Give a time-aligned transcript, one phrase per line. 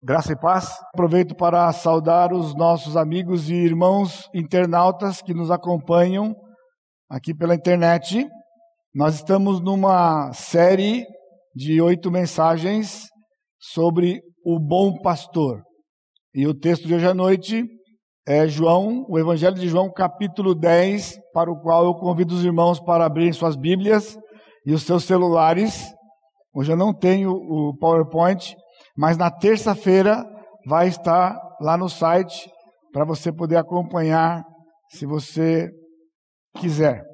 [0.00, 0.78] Graça e paz.
[0.94, 6.36] Aproveito para saudar os nossos amigos e irmãos internautas que nos acompanham
[7.10, 8.24] aqui pela internet.
[8.94, 11.04] Nós estamos numa série
[11.52, 13.08] de oito mensagens
[13.58, 15.64] sobre o bom pastor.
[16.32, 17.64] E o texto de hoje à noite
[18.24, 22.78] é João, o Evangelho de João, capítulo 10, para o qual eu convido os irmãos
[22.78, 24.16] para abrirem suas Bíblias
[24.64, 25.92] e os seus celulares.
[26.54, 28.54] Hoje eu não tenho o PowerPoint,
[28.98, 30.26] mas na terça-feira
[30.66, 32.50] vai estar lá no site
[32.92, 34.42] para você poder acompanhar,
[34.90, 35.70] se você
[36.56, 37.04] quiser.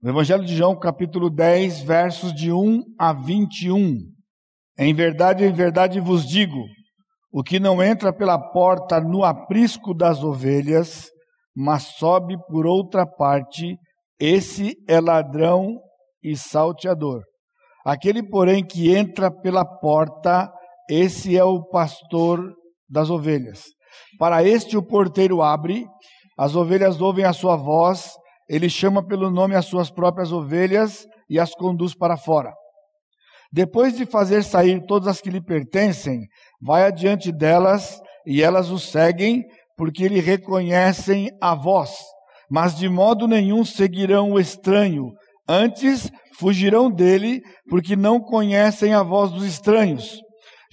[0.00, 3.98] No Evangelho de João, capítulo 10, versos de 1 a 21.
[4.78, 6.64] Em verdade, em verdade vos digo:
[7.30, 11.10] o que não entra pela porta no aprisco das ovelhas,
[11.54, 13.76] mas sobe por outra parte,
[14.18, 15.78] esse é ladrão
[16.22, 17.22] e salteador.
[17.84, 20.50] Aquele, porém, que entra pela porta,
[20.88, 22.52] esse é o pastor
[22.88, 23.62] das ovelhas.
[24.18, 25.86] Para este o porteiro abre,
[26.38, 28.12] as ovelhas ouvem a sua voz,
[28.48, 32.52] ele chama pelo nome as suas próprias ovelhas e as conduz para fora.
[33.52, 36.22] Depois de fazer sair todas as que lhe pertencem,
[36.60, 39.44] vai adiante delas e elas o seguem,
[39.76, 41.96] porque lhe reconhecem a voz.
[42.50, 45.12] Mas de modo nenhum seguirão o estranho,
[45.48, 50.20] antes fugirão dele, porque não conhecem a voz dos estranhos.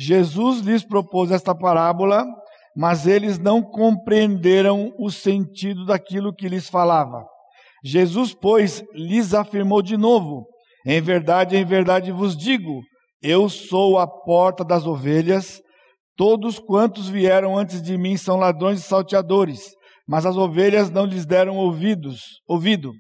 [0.04, 2.26] Jesus lhes propôs esta parábola,
[2.76, 7.24] mas eles não compreenderam o sentido daquilo que lhes falava.
[7.84, 10.48] Jesus, pois, lhes afirmou de novo:
[10.88, 12.82] Em verdade, em verdade vos digo,
[13.22, 15.62] eu sou a porta das ovelhas.
[16.18, 19.62] Todos quantos vieram antes de mim são ladrões e salteadores,
[20.08, 22.92] mas as ovelhas não lhes deram ouvidos, ouvido.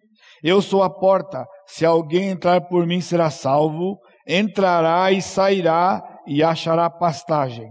[0.43, 1.45] Eu sou a porta.
[1.65, 7.67] Se alguém entrar por mim será salvo, entrará e sairá e achará pastagem.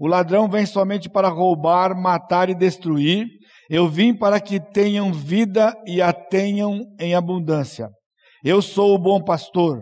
[0.00, 3.26] O ladrão vem somente para roubar, matar e destruir.
[3.70, 7.88] Eu vim para que tenham vida e a tenham em abundância.
[8.42, 9.80] Eu sou o bom pastor.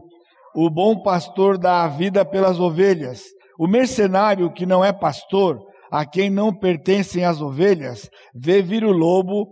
[0.55, 3.23] O bom pastor dá a vida pelas ovelhas.
[3.59, 5.59] O mercenário que não é pastor,
[5.91, 9.47] a quem não pertencem as ovelhas, vê vir o lobo,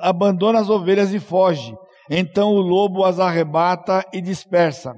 [0.00, 1.72] abandona as ovelhas e foge.
[2.10, 4.92] Então o lobo as arrebata e dispersa.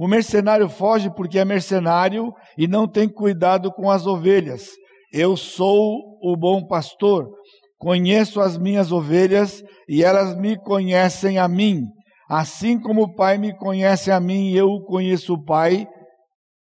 [0.00, 4.70] O mercenário foge porque é mercenário e não tem cuidado com as ovelhas.
[5.12, 7.28] Eu sou o bom pastor,
[7.76, 11.82] conheço as minhas ovelhas e elas me conhecem a mim.
[12.30, 15.86] Assim como o Pai me conhece a mim, eu conheço o Pai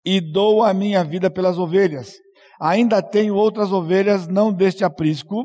[0.05, 2.13] e dou a minha vida pelas ovelhas.
[2.57, 5.43] Ainda tenho outras ovelhas, não deste aprisco.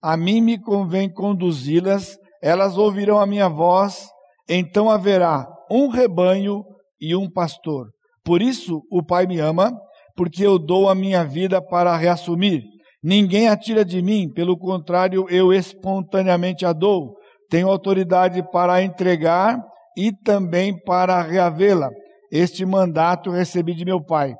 [0.00, 4.06] A mim me convém conduzi-las, elas ouvirão a minha voz,
[4.48, 6.62] então haverá um rebanho
[7.00, 7.88] e um pastor.
[8.24, 9.70] Por isso o Pai me ama,
[10.16, 12.62] porque eu dou a minha vida para reassumir.
[13.02, 17.14] Ninguém a tira de mim, pelo contrário, eu espontaneamente a dou.
[17.48, 19.56] Tenho autoridade para entregar
[19.96, 21.88] e também para reavê-la.
[22.32, 24.34] Este mandato recebi de meu Pai.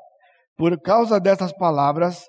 [0.57, 2.25] Por causa dessas palavras,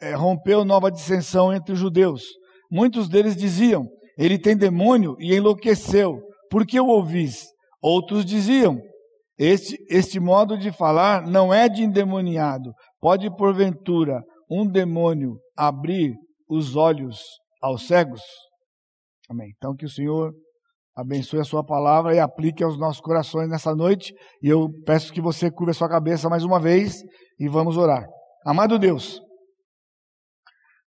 [0.00, 2.24] eh, rompeu nova dissensão entre os judeus.
[2.70, 3.86] Muitos deles diziam:
[4.18, 6.20] Ele tem demônio e enlouqueceu.
[6.50, 7.46] Por que o ouvis?
[7.80, 8.78] Outros diziam:
[9.38, 12.72] este, este modo de falar não é de endemoniado.
[13.00, 16.14] Pode, porventura, um demônio abrir
[16.48, 17.20] os olhos
[17.60, 18.20] aos cegos?
[19.28, 19.52] Amém.
[19.56, 20.32] Então, que o Senhor
[20.94, 24.14] abençoe a sua palavra e aplique aos nossos corações nessa noite.
[24.42, 27.02] E eu peço que você cubra a sua cabeça mais uma vez
[27.38, 28.06] e vamos orar.
[28.44, 29.20] Amado Deus,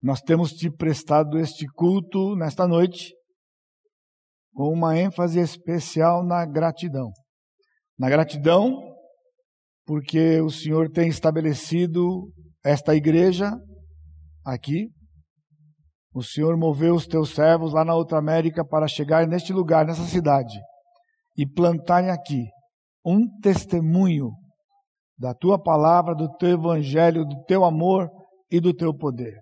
[0.02, 3.12] nós temos te prestado este culto nesta noite
[4.54, 7.12] com uma ênfase especial na gratidão
[8.00, 8.80] na gratidão,
[9.84, 12.32] porque o Senhor tem estabelecido
[12.64, 13.52] esta igreja
[14.42, 14.88] aqui.
[16.14, 20.04] O Senhor moveu os teus servos lá na outra América para chegar neste lugar, nessa
[20.04, 20.58] cidade,
[21.36, 22.46] e plantarem aqui
[23.04, 24.30] um testemunho
[25.18, 28.08] da tua palavra, do teu evangelho, do teu amor
[28.50, 29.38] e do teu poder.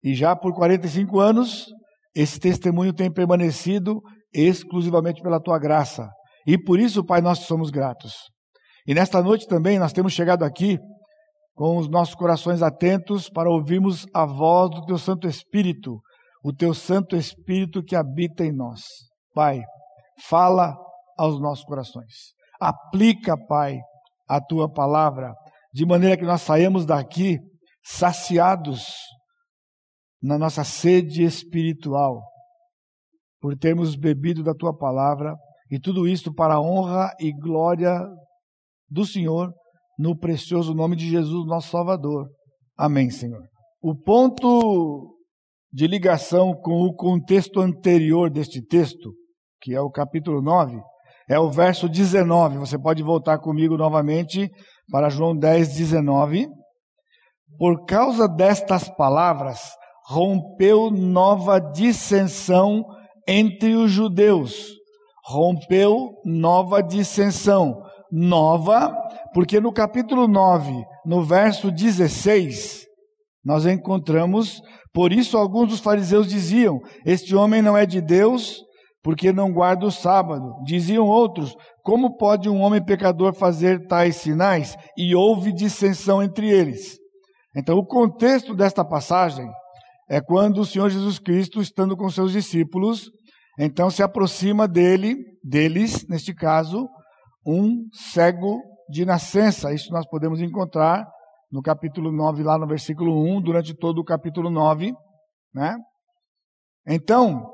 [0.00, 1.66] E já por 45 anos,
[2.14, 4.00] esse testemunho tem permanecido
[4.32, 6.08] exclusivamente pela tua graça
[6.46, 8.14] e por isso, Pai, nós somos gratos.
[8.86, 10.78] E nesta noite também nós temos chegado aqui
[11.54, 16.00] com os nossos corações atentos para ouvirmos a voz do Teu Santo Espírito,
[16.42, 18.82] o Teu Santo Espírito que habita em nós.
[19.34, 19.62] Pai,
[20.26, 20.76] fala
[21.16, 22.32] aos nossos corações.
[22.60, 23.78] Aplica, Pai,
[24.28, 25.32] a Tua palavra,
[25.72, 27.38] de maneira que nós saímos daqui
[27.84, 28.94] saciados
[30.20, 32.22] na nossa sede espiritual,
[33.40, 35.36] por termos bebido da Tua palavra
[35.72, 37.98] e tudo isto para a honra e glória
[38.90, 39.50] do Senhor,
[39.98, 42.28] no precioso nome de Jesus, nosso Salvador.
[42.76, 43.42] Amém, Senhor.
[43.80, 45.16] O ponto
[45.72, 49.14] de ligação com o contexto anterior deste texto,
[49.62, 50.78] que é o capítulo 9,
[51.26, 52.58] é o verso 19.
[52.58, 54.50] Você pode voltar comigo novamente
[54.90, 56.48] para João 10, 19.
[57.56, 59.58] Por causa destas palavras,
[60.06, 62.84] rompeu nova dissensão
[63.26, 64.81] entre os judeus.
[65.24, 67.82] Rompeu nova dissensão.
[68.14, 68.94] Nova,
[69.32, 72.84] porque no capítulo 9, no verso 16,
[73.42, 74.60] nós encontramos,
[74.92, 78.60] por isso alguns dos fariseus diziam: Este homem não é de Deus,
[79.02, 80.54] porque não guarda o sábado.
[80.64, 84.76] Diziam outros: Como pode um homem pecador fazer tais sinais?
[84.96, 86.98] E houve dissensão entre eles.
[87.56, 89.46] Então, o contexto desta passagem
[90.08, 93.10] é quando o Senhor Jesus Cristo, estando com seus discípulos,
[93.58, 96.88] então se aproxima dele, deles, neste caso,
[97.46, 99.72] um cego de nascença.
[99.72, 101.06] Isso nós podemos encontrar
[101.50, 104.94] no capítulo 9, lá no versículo 1, durante todo o capítulo 9,
[105.54, 105.76] né?
[106.86, 107.44] Então,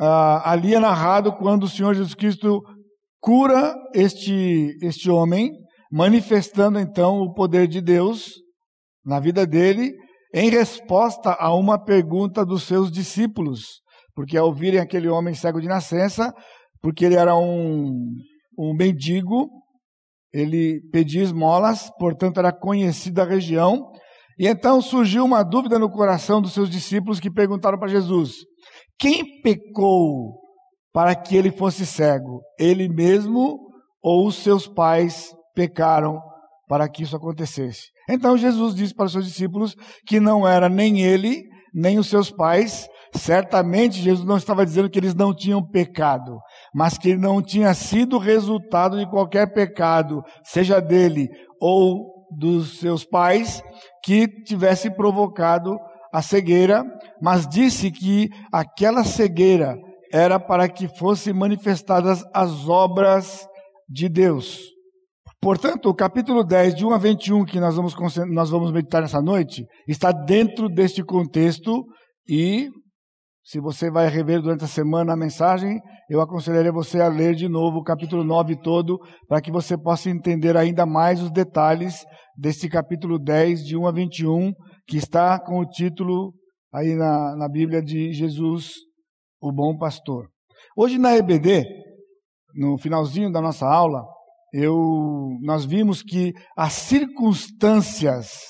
[0.00, 2.62] uh, ali é narrado quando o Senhor Jesus Cristo
[3.18, 5.50] cura este, este homem,
[5.90, 8.34] manifestando então o poder de Deus
[9.04, 9.92] na vida dele,
[10.34, 13.80] em resposta a uma pergunta dos seus discípulos,
[14.16, 16.32] porque ao virem aquele homem cego de nascença,
[16.80, 17.92] porque ele era um,
[18.58, 19.50] um mendigo,
[20.32, 23.92] ele pedia esmolas, portanto era conhecido da região,
[24.38, 28.32] e então surgiu uma dúvida no coração dos seus discípulos que perguntaram para Jesus:
[28.98, 30.40] quem pecou
[30.92, 32.40] para que ele fosse cego?
[32.58, 33.58] Ele mesmo
[34.02, 36.18] ou os seus pais pecaram
[36.66, 37.88] para que isso acontecesse?
[38.08, 39.74] Então Jesus disse para os seus discípulos
[40.06, 41.42] que não era nem ele,
[41.74, 42.86] nem os seus pais.
[43.14, 46.38] Certamente Jesus não estava dizendo que eles não tinham pecado,
[46.74, 51.28] mas que não tinha sido resultado de qualquer pecado, seja dele
[51.60, 53.62] ou dos seus pais,
[54.02, 55.76] que tivesse provocado
[56.12, 56.84] a cegueira,
[57.20, 59.76] mas disse que aquela cegueira
[60.12, 63.46] era para que fossem manifestadas as obras
[63.88, 64.76] de Deus.
[65.40, 67.94] Portanto, o capítulo 10, de 1 a 21, que nós vamos,
[68.28, 71.84] nós vamos meditar nessa noite, está dentro deste contexto
[72.28, 72.68] e,
[73.46, 77.48] se você vai rever durante a semana a mensagem, eu aconselharia você a ler de
[77.48, 78.98] novo o capítulo 9 todo,
[79.28, 82.04] para que você possa entender ainda mais os detalhes
[82.36, 84.52] deste capítulo 10, de 1 a 21,
[84.84, 86.34] que está com o título
[86.74, 88.72] aí na, na Bíblia de Jesus,
[89.40, 90.26] o Bom Pastor.
[90.76, 91.64] Hoje na EBD,
[92.52, 94.04] no finalzinho da nossa aula,
[94.52, 94.74] eu,
[95.42, 98.40] nós vimos que as circunstâncias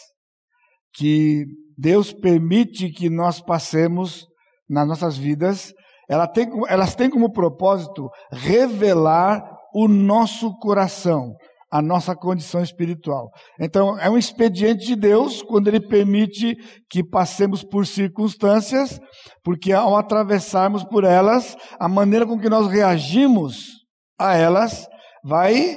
[0.94, 1.44] que
[1.76, 4.26] Deus permite que nós passemos
[4.68, 5.72] nas nossas vidas,
[6.08, 9.42] ela tem, elas têm como propósito revelar
[9.74, 11.34] o nosso coração,
[11.70, 13.28] a nossa condição espiritual.
[13.60, 16.56] Então, é um expediente de Deus quando Ele permite
[16.88, 18.98] que passemos por circunstâncias,
[19.42, 23.84] porque ao atravessarmos por elas, a maneira com que nós reagimos
[24.18, 24.86] a elas
[25.24, 25.76] vai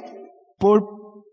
[0.59, 0.81] por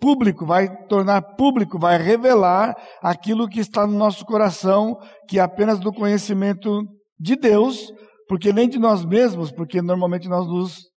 [0.00, 4.96] público, vai tornar público, vai revelar aquilo que está no nosso coração,
[5.28, 6.82] que é apenas do conhecimento
[7.18, 7.92] de Deus,
[8.28, 10.90] porque nem de nós mesmos, porque normalmente nós nos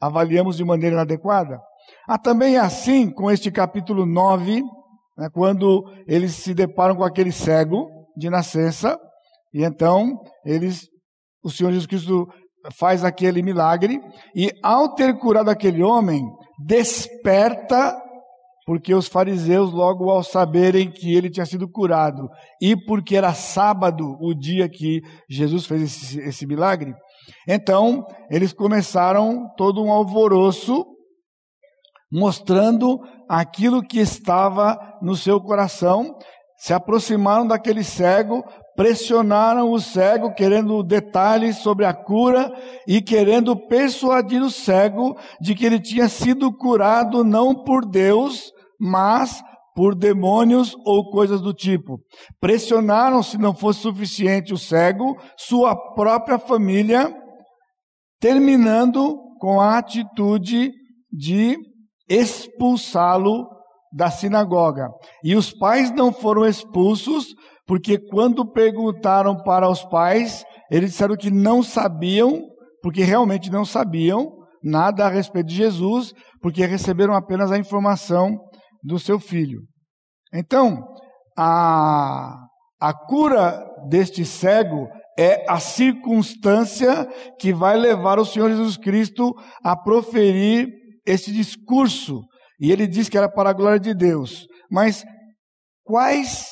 [0.00, 1.60] avaliamos de maneira inadequada.
[2.08, 4.62] Ah, também assim com este capítulo 9,
[5.16, 8.98] né, quando eles se deparam com aquele cego de nascença,
[9.52, 10.88] e então eles,
[11.42, 12.26] o Senhor Jesus Cristo
[12.78, 14.00] faz aquele milagre,
[14.34, 16.22] e ao ter curado aquele homem,
[16.64, 17.96] desperta,
[18.64, 22.28] porque os fariseus, logo ao saberem que ele tinha sido curado,
[22.60, 26.94] e porque era sábado o dia que Jesus fez esse, esse milagre,
[27.48, 30.86] então eles começaram todo um alvoroço,
[32.10, 36.16] mostrando aquilo que estava no seu coração,
[36.58, 38.44] se aproximaram daquele cego,
[38.76, 42.52] pressionaram o cego, querendo detalhes sobre a cura
[42.86, 48.50] e querendo persuadir o cego de que ele tinha sido curado não por Deus,
[48.80, 49.42] mas
[49.74, 51.98] por demônios ou coisas do tipo.
[52.40, 57.14] Pressionaram, se não fosse suficiente, o cego, sua própria família,
[58.20, 60.70] terminando com a atitude
[61.10, 61.56] de
[62.08, 63.46] expulsá-lo
[63.92, 64.88] da sinagoga.
[65.22, 67.34] E os pais não foram expulsos
[67.66, 72.42] porque quando perguntaram para os pais, eles disseram que não sabiam,
[72.82, 74.30] porque realmente não sabiam
[74.62, 78.38] nada a respeito de Jesus, porque receberam apenas a informação
[78.82, 79.60] do seu filho.
[80.32, 80.82] Então,
[81.36, 82.36] a,
[82.80, 84.88] a cura deste cego
[85.18, 87.06] é a circunstância
[87.38, 90.68] que vai levar o Senhor Jesus Cristo a proferir
[91.06, 92.22] esse discurso.
[92.58, 94.46] E ele diz que era para a glória de Deus.
[94.70, 95.04] Mas
[95.84, 96.48] quais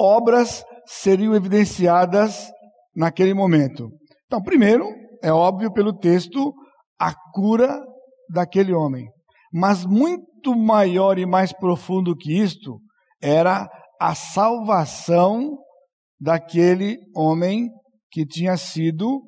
[0.00, 2.50] obras seriam evidenciadas
[2.94, 3.90] naquele momento.
[4.26, 4.86] Então, primeiro,
[5.22, 6.52] é óbvio pelo texto,
[6.98, 7.80] a cura
[8.30, 9.06] daquele homem.
[9.52, 12.80] Mas muito maior e mais profundo que isto
[13.20, 13.68] era
[14.00, 15.58] a salvação
[16.20, 17.68] daquele homem
[18.10, 19.22] que tinha sido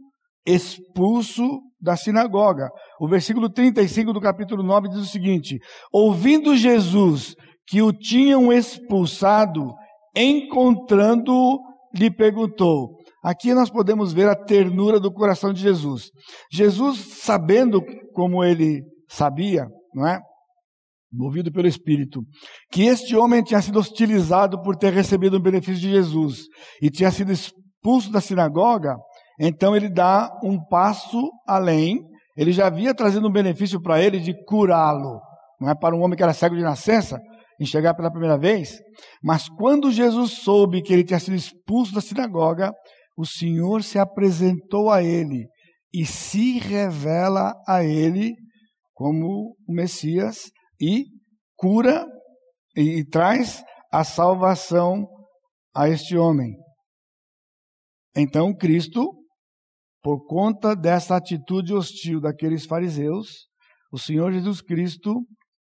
[0.47, 2.69] expulso da sinagoga.
[3.01, 5.59] O versículo 35 do capítulo 9 diz o seguinte:
[5.93, 7.35] Ouvindo Jesus
[7.67, 9.73] que o tinham expulsado,
[10.15, 11.59] encontrando-o,
[11.95, 12.97] lhe perguntou.
[13.23, 16.11] Aqui nós podemos ver a ternura do coração de Jesus.
[16.51, 20.21] Jesus, sabendo como ele sabia, não é?
[21.13, 22.23] Movido pelo Espírito,
[22.71, 26.45] que este homem tinha sido hostilizado por ter recebido o benefício de Jesus
[26.81, 28.95] e tinha sido expulso da sinagoga,
[29.39, 31.99] então ele dá um passo além.
[32.37, 35.21] Ele já havia trazido um benefício para ele de curá-lo,
[35.61, 37.21] não é para um homem que era cego de nascença,
[37.61, 38.81] enxergar pela primeira vez.
[39.23, 42.73] Mas quando Jesus soube que ele tinha sido expulso da sinagoga,
[43.17, 45.47] o Senhor se apresentou a ele
[45.93, 48.35] e se revela a ele
[48.95, 50.51] como o Messias
[50.81, 51.05] e
[51.57, 52.07] cura
[52.77, 53.63] e, e traz
[53.93, 55.07] a salvação
[55.75, 56.55] a este homem.
[58.17, 59.07] Então Cristo,
[60.03, 63.49] por conta dessa atitude hostil daqueles fariseus,
[63.93, 65.15] o Senhor Jesus Cristo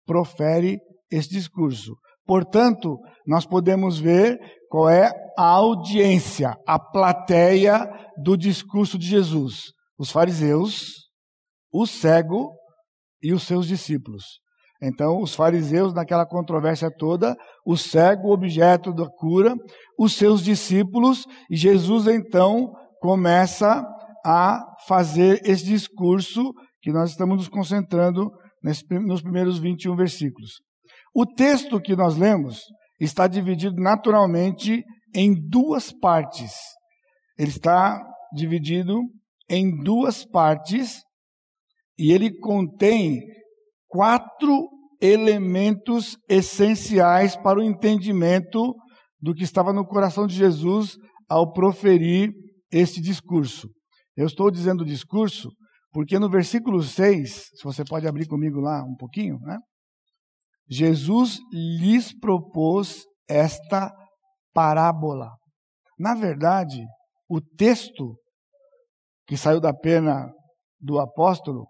[0.06, 0.78] profere
[1.12, 1.94] esse discurso.
[2.24, 4.38] Portanto, nós podemos ver
[4.68, 7.88] qual é a audiência, a plateia
[8.22, 11.08] do discurso de Jesus: os fariseus,
[11.72, 12.50] o cego
[13.22, 14.40] e os seus discípulos.
[14.82, 19.54] Então, os fariseus, naquela controvérsia toda, o cego, objeto da cura,
[19.96, 23.84] os seus discípulos, e Jesus então começa
[24.24, 28.28] a fazer esse discurso que nós estamos nos concentrando
[29.06, 30.60] nos primeiros 21 versículos.
[31.14, 32.60] O texto que nós lemos
[32.98, 34.82] está dividido naturalmente
[35.14, 36.52] em duas partes.
[37.38, 38.00] Ele está
[38.32, 38.98] dividido
[39.48, 41.02] em duas partes
[41.98, 43.20] e ele contém
[43.86, 44.68] quatro
[45.00, 48.74] elementos essenciais para o entendimento
[49.20, 50.96] do que estava no coração de Jesus
[51.28, 52.30] ao proferir
[52.70, 53.68] este discurso.
[54.16, 55.50] Eu estou dizendo discurso
[55.92, 59.58] porque no versículo 6, se você pode abrir comigo lá um pouquinho, né?
[60.68, 63.92] Jesus lhes propôs esta
[64.52, 65.30] parábola.
[65.98, 66.84] Na verdade,
[67.28, 68.16] o texto
[69.26, 70.30] que saiu da pena
[70.80, 71.66] do apóstolo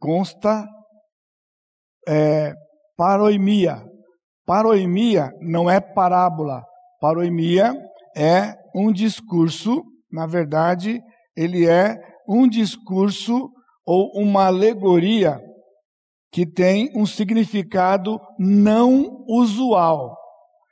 [0.00, 0.66] consta
[2.08, 2.52] é,
[2.96, 3.84] paroimia.
[4.44, 6.64] Paroimia não é parábola.
[7.00, 7.72] Paroimia
[8.16, 11.00] é um discurso, na verdade,
[11.36, 11.96] ele é
[12.28, 13.50] um discurso
[13.84, 15.40] ou uma alegoria
[16.32, 20.16] que tem um significado não usual.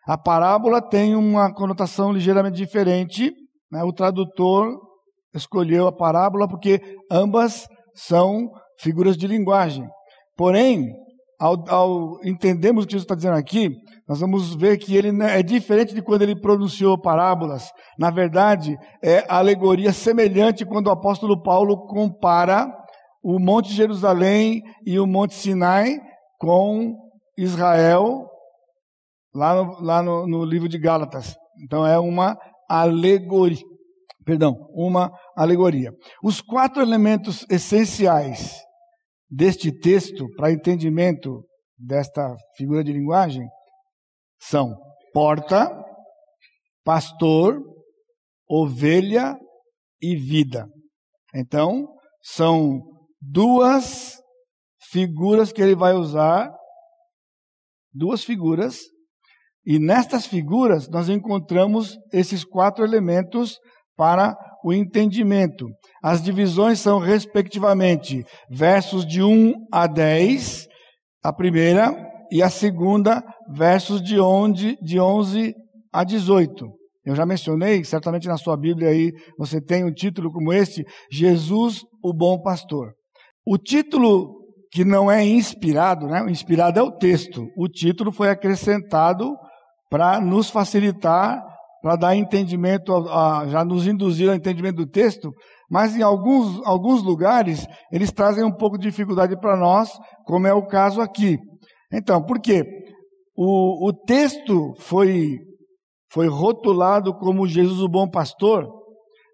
[0.09, 3.31] A parábola tem uma conotação ligeiramente diferente.
[3.71, 3.85] Né?
[3.85, 4.81] O tradutor
[5.35, 8.50] escolheu a parábola porque ambas são
[8.81, 9.87] figuras de linguagem.
[10.35, 10.88] Porém,
[11.38, 13.71] ao, ao entendermos o que Jesus está dizendo aqui,
[14.09, 17.71] nós vamos ver que ele é diferente de quando ele pronunciou parábolas.
[17.99, 22.67] Na verdade, é alegoria semelhante quando o apóstolo Paulo compara
[23.23, 25.99] o Monte Jerusalém e o Monte Sinai
[26.39, 26.97] com
[27.37, 28.27] Israel,
[29.35, 31.37] lá no, lá no, no livro de Gálatas.
[31.62, 33.65] Então é uma alegoria.
[34.25, 35.93] Perdão, uma alegoria.
[36.23, 38.61] Os quatro elementos essenciais
[39.29, 41.45] deste texto para entendimento
[41.79, 43.47] desta figura de linguagem
[44.41, 44.77] são
[45.12, 45.71] porta,
[46.85, 47.61] pastor,
[48.49, 49.37] ovelha
[50.00, 50.67] e vida.
[51.35, 51.87] Então,
[52.23, 52.81] são
[53.21, 54.19] duas
[54.91, 56.50] figuras que ele vai usar,
[57.93, 58.81] duas figuras,
[59.65, 63.59] e nestas figuras nós encontramos esses quatro elementos
[63.97, 65.67] para o entendimento.
[66.03, 70.67] As divisões são, respectivamente, versos de 1 a 10,
[71.23, 71.95] a primeira,
[72.31, 73.23] e a segunda,
[73.53, 75.55] versos de 11, de 11
[75.93, 76.67] a 18.
[77.05, 81.83] Eu já mencionei, certamente na sua Bíblia aí você tem um título como este: Jesus,
[82.03, 82.93] o Bom Pastor.
[83.50, 86.23] O título que não é inspirado, né?
[86.23, 87.49] O inspirado é o texto.
[87.57, 89.37] O título foi acrescentado
[89.90, 91.45] para nos facilitar,
[91.83, 95.33] para dar entendimento, a, a, já nos induzir ao entendimento do texto,
[95.69, 99.90] mas em alguns, alguns lugares eles trazem um pouco de dificuldade para nós,
[100.25, 101.37] como é o caso aqui.
[101.92, 102.62] Então, por quê?
[103.37, 105.38] O, o texto foi,
[106.12, 108.64] foi rotulado como Jesus o bom pastor,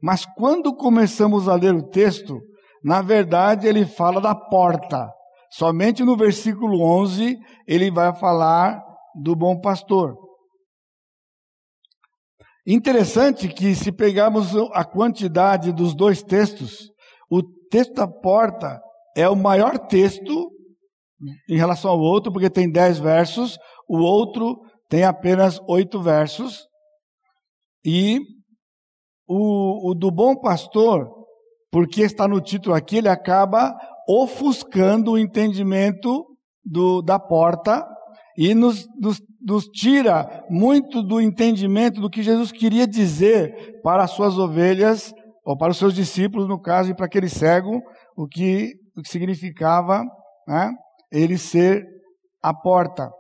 [0.03, 2.41] mas quando começamos a ler o texto,
[2.87, 5.13] na verdade, ele fala da porta.
[5.51, 8.81] Somente no versículo 11 ele vai falar
[9.13, 10.15] do bom pastor.
[12.65, 16.89] Interessante que, se pegarmos a quantidade dos dois textos,
[17.29, 18.81] o texto da porta
[19.17, 20.53] é o maior texto
[21.51, 26.69] em relação ao outro, porque tem dez versos, o outro tem apenas oito versos.
[27.85, 28.21] E
[29.27, 31.16] o, o do bom pastor,
[31.77, 33.77] porque está no título aqui, ele acaba
[34.09, 36.25] ofuscando o entendimento
[36.65, 37.87] do, da porta
[38.35, 44.13] e nos, nos, nos tira muito do entendimento do que Jesus queria dizer para as
[44.13, 45.13] suas ovelhas,
[45.45, 47.83] ou para os seus discípulos, no caso, e para aquele cego,
[48.17, 50.03] o que, o que significava
[50.49, 50.73] né,
[51.13, 51.85] ele ser
[52.43, 53.11] a porta.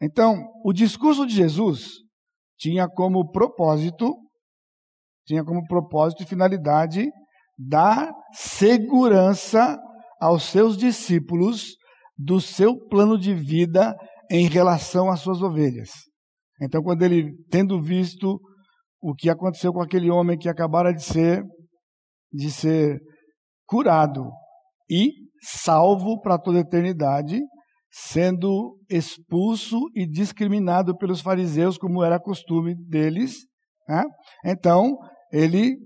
[0.00, 1.96] Então, o discurso de Jesus
[2.58, 4.23] tinha como propósito,
[5.26, 7.10] tinha como propósito e finalidade
[7.58, 9.78] dar segurança
[10.20, 11.76] aos seus discípulos
[12.16, 13.94] do seu plano de vida
[14.30, 15.90] em relação às suas ovelhas.
[16.60, 18.40] Então, quando ele, tendo visto
[19.00, 21.42] o que aconteceu com aquele homem que acabara de ser,
[22.32, 23.00] de ser
[23.66, 24.30] curado
[24.90, 25.10] e
[25.42, 27.40] salvo para toda a eternidade,
[27.90, 33.34] sendo expulso e discriminado pelos fariseus, como era costume deles.
[33.88, 34.02] Né?
[34.46, 34.96] Então,
[35.34, 35.76] ele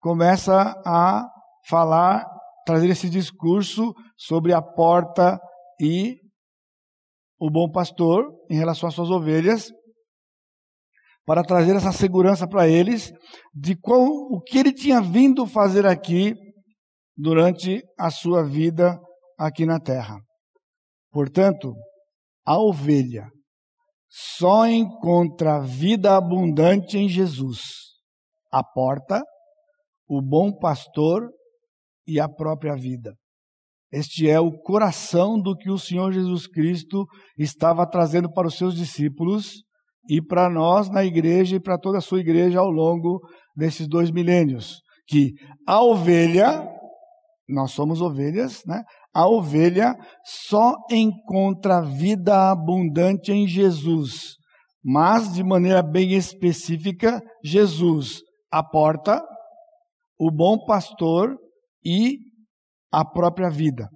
[0.00, 1.28] começa a
[1.68, 2.24] falar,
[2.64, 5.38] trazer esse discurso sobre a porta
[5.80, 6.16] e
[7.38, 9.70] o bom pastor em relação às suas ovelhas,
[11.26, 13.12] para trazer essa segurança para eles
[13.52, 16.32] de qual, o que ele tinha vindo fazer aqui
[17.16, 18.96] durante a sua vida
[19.36, 20.20] aqui na terra.
[21.10, 21.74] Portanto,
[22.46, 23.28] a ovelha
[24.08, 27.85] só encontra vida abundante em Jesus,
[28.58, 29.22] a porta,
[30.08, 31.28] o bom pastor
[32.06, 33.14] e a própria vida.
[33.92, 37.06] Este é o coração do que o Senhor Jesus Cristo
[37.38, 39.62] estava trazendo para os seus discípulos
[40.08, 43.20] e para nós na igreja e para toda a sua igreja ao longo
[43.56, 44.80] desses dois milênios.
[45.08, 45.32] Que
[45.66, 46.66] a ovelha,
[47.48, 48.82] nós somos ovelhas, né?
[49.14, 54.34] A ovelha só encontra vida abundante em Jesus,
[54.84, 59.22] mas de maneira bem específica, Jesus, a porta,
[60.18, 61.36] o bom pastor
[61.84, 62.18] e
[62.92, 63.88] a própria vida.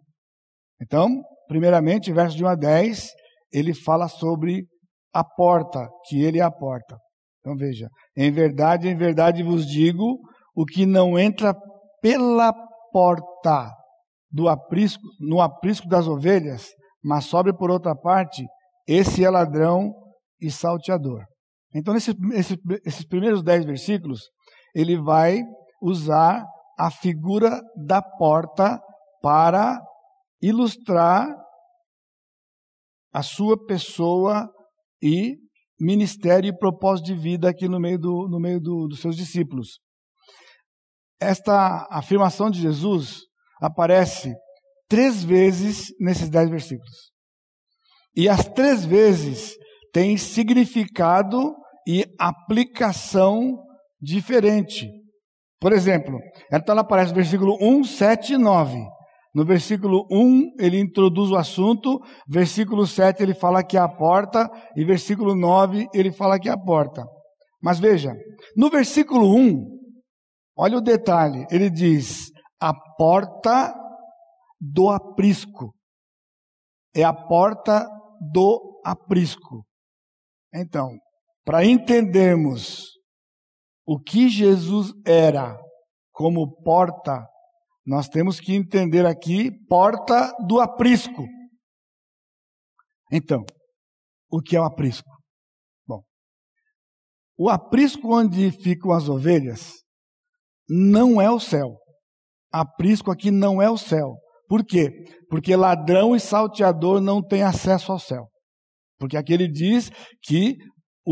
[0.81, 3.11] Então, primeiramente, verso de 1 a 10,
[3.53, 4.67] ele fala sobre
[5.13, 6.97] a porta, que ele é a porta.
[7.41, 10.21] Então veja, em verdade, em verdade vos digo,
[10.55, 11.55] o que não entra
[12.01, 12.53] pela
[12.93, 13.71] porta
[14.31, 16.69] do aprisco, no aprisco das ovelhas,
[17.03, 18.47] mas sobe por outra parte,
[18.87, 19.93] esse é ladrão
[20.41, 21.25] e salteador.
[21.75, 24.23] Então, nesse, esse, esses primeiros dez versículos,
[24.75, 25.41] ele vai
[25.81, 26.45] usar
[26.79, 28.81] a figura da porta
[29.23, 29.79] para
[30.41, 31.29] ilustrar
[33.13, 34.49] a sua pessoa
[35.03, 35.37] e
[35.79, 39.81] ministério e propósito de vida aqui no meio, do, no meio do, dos seus discípulos.
[41.21, 43.23] Esta afirmação de Jesus
[43.61, 44.33] aparece
[44.89, 47.11] três vezes nesses dez versículos.
[48.15, 49.55] E as três vezes
[49.93, 51.55] tem significado
[51.87, 53.59] e aplicação
[54.01, 54.89] diferente.
[55.61, 56.19] Por exemplo,
[56.53, 58.79] então ela aparece no versículo 1, 7 e 9.
[59.35, 64.51] No versículo 1, ele introduz o assunto, versículo 7 ele fala que é a porta,
[64.75, 67.05] e versículo 9 ele fala que é a porta.
[67.63, 68.13] Mas veja,
[68.57, 69.55] no versículo 1,
[70.57, 73.73] olha o detalhe, ele diz: a porta
[74.61, 75.75] do aprisco.
[76.95, 77.87] É a porta
[78.33, 79.65] do aprisco.
[80.53, 80.99] Então,
[81.45, 83.00] para entendermos
[83.91, 85.57] o que Jesus era
[86.13, 87.27] como porta,
[87.85, 91.27] nós temos que entender aqui porta do aprisco.
[93.11, 93.45] Então,
[94.31, 95.11] o que é o aprisco?
[95.87, 96.03] Bom,
[97.37, 99.73] o aprisco onde ficam as ovelhas
[100.69, 101.81] não é o céu
[102.53, 104.17] aprisco aqui não é o céu.
[104.49, 104.91] Por quê?
[105.29, 108.27] Porque ladrão e salteador não têm acesso ao céu.
[108.99, 109.91] Porque aqui ele diz
[110.23, 110.57] que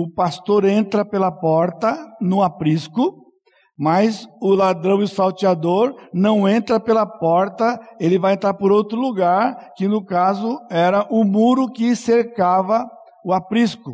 [0.01, 3.17] o pastor entra pela porta no aprisco,
[3.77, 8.97] mas o ladrão e o salteador não entra pela porta, ele vai entrar por outro
[8.97, 12.89] lugar, que no caso era o muro que cercava
[13.25, 13.93] o aprisco.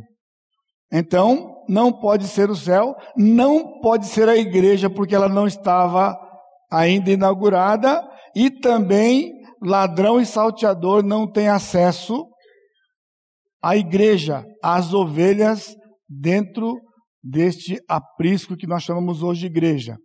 [0.93, 6.19] Então, não pode ser o céu, não pode ser a igreja, porque ela não estava
[6.71, 12.27] ainda inaugurada, e também ladrão e salteador não têm acesso
[13.63, 15.75] à igreja, às ovelhas
[16.09, 16.75] dentro
[17.23, 19.97] deste aprisco que nós chamamos hoje de igreja.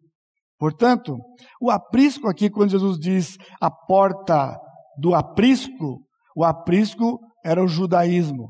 [0.57, 1.17] Portanto,
[1.61, 4.57] o aprisco aqui, quando Jesus diz a porta
[4.97, 6.01] do aprisco,
[6.35, 8.49] o aprisco era o judaísmo.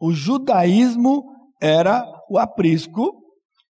[0.00, 1.22] O judaísmo
[1.60, 3.12] era o aprisco,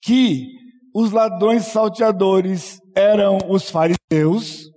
[0.03, 0.47] que
[0.95, 4.71] os ladrões salteadores eram os fariseus,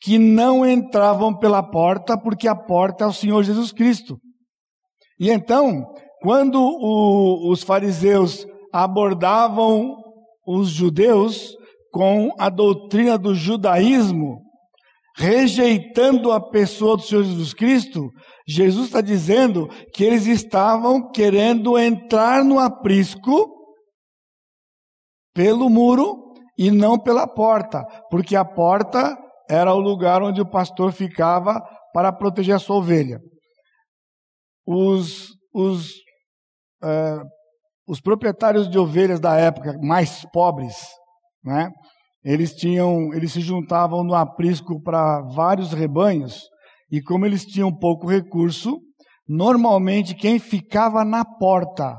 [0.00, 4.18] que não entravam pela porta, porque a porta é o Senhor Jesus Cristo.
[5.18, 5.84] E então,
[6.22, 9.96] quando o, os fariseus abordavam
[10.46, 11.54] os judeus
[11.92, 14.40] com a doutrina do judaísmo,
[15.16, 18.08] rejeitando a pessoa do Senhor Jesus Cristo,
[18.48, 23.50] Jesus está dizendo que eles estavam querendo entrar no aprisco
[25.34, 29.18] pelo muro e não pela porta, porque a porta
[29.50, 31.60] era o lugar onde o pastor ficava
[31.92, 33.20] para proteger a sua ovelha.
[34.66, 35.92] Os, os,
[37.86, 40.74] os proprietários de ovelhas da época mais pobres,
[41.44, 41.70] né,
[42.24, 46.48] eles tinham, eles se juntavam no aprisco para vários rebanhos
[46.90, 48.78] e como eles tinham pouco recurso,
[49.26, 51.96] normalmente quem ficava na porta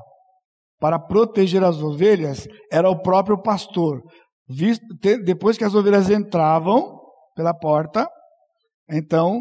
[0.79, 4.01] para proteger as ovelhas era o próprio pastor.
[5.25, 6.99] Depois que as ovelhas entravam
[7.35, 8.07] pela porta,
[8.89, 9.39] então,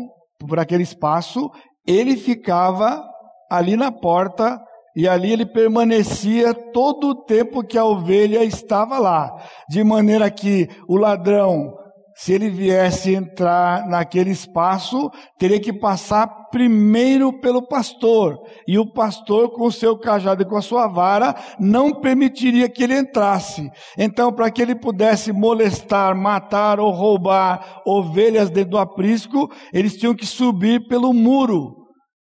[0.49, 1.51] por aquele espaço,
[1.87, 3.03] ele ficava
[3.51, 4.59] ali na porta
[4.95, 9.31] e ali ele permanecia todo o tempo que a ovelha estava lá,
[9.69, 11.83] de maneira que o ladrão
[12.15, 18.39] se ele viesse entrar naquele espaço, teria que passar primeiro pelo pastor.
[18.67, 22.85] E o pastor, com o seu cajado e com a sua vara, não permitiria que
[22.85, 23.71] ele entrasse.
[23.97, 30.15] Então, para que ele pudesse molestar, matar ou roubar ovelhas dentro do aprisco, eles tinham
[30.15, 31.75] que subir pelo muro.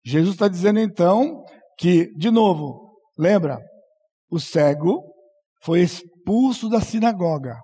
[0.06, 1.44] Jesus está dizendo então
[1.78, 3.60] que, de novo, lembra,
[4.30, 5.04] o cego
[5.62, 7.56] foi expulso da sinagoga.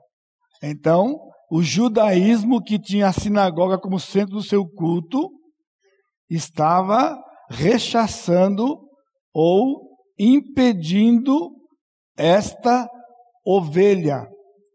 [0.62, 1.20] Então,
[1.52, 5.30] o judaísmo, que tinha a sinagoga como centro do seu culto,
[6.30, 7.18] estava
[7.50, 8.80] rechaçando
[9.34, 11.52] ou impedindo
[12.18, 12.88] esta
[13.46, 14.26] ovelha.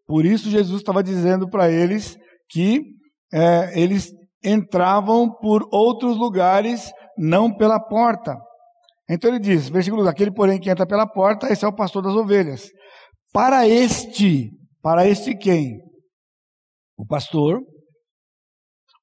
[0.07, 2.17] Por isso, Jesus estava dizendo para eles
[2.51, 2.83] que
[3.33, 8.37] é, eles entravam por outros lugares, não pela porta.
[9.09, 12.03] Então ele diz, versículo 2: aquele porém que entra pela porta, esse é o pastor
[12.03, 12.71] das ovelhas.
[13.33, 14.51] Para este,
[14.83, 15.89] para este quem?
[16.99, 17.61] o pastor,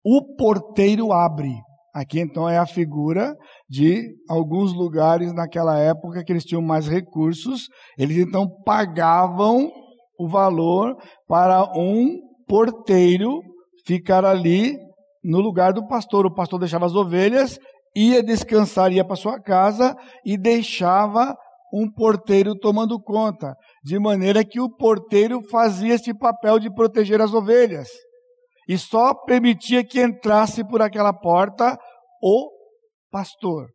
[0.03, 1.49] o porteiro abre.
[1.93, 3.33] Aqui então é a figura
[3.69, 9.71] de alguns lugares naquela época que eles tinham mais recursos, eles então pagavam
[10.19, 10.93] o valor
[11.25, 13.39] para um porteiro
[13.85, 14.77] ficar ali
[15.23, 16.25] no lugar do pastor.
[16.25, 17.57] O pastor deixava as ovelhas,
[17.95, 21.35] ia descansar, ia para sua casa e deixava
[21.73, 27.33] um porteiro tomando conta, de maneira que o porteiro fazia esse papel de proteger as
[27.33, 27.89] ovelhas
[28.67, 31.77] e só permitia que entrasse por aquela porta
[32.21, 32.49] o
[33.11, 33.69] pastor.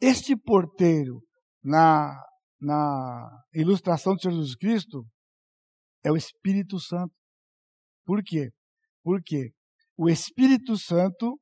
[0.00, 1.22] Este porteiro,
[1.62, 2.20] na,
[2.60, 5.04] na ilustração de Jesus Cristo,
[6.04, 7.14] é o Espírito Santo.
[8.04, 8.50] Por quê?
[9.04, 9.52] Porque
[9.96, 11.38] o Espírito Santo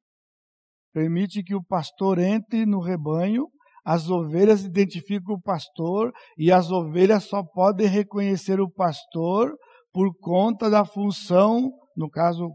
[0.92, 3.46] permite que o pastor entre no rebanho
[3.84, 9.52] as ovelhas identificam o pastor e as ovelhas só podem reconhecer o pastor
[9.92, 12.48] por conta da função, no caso,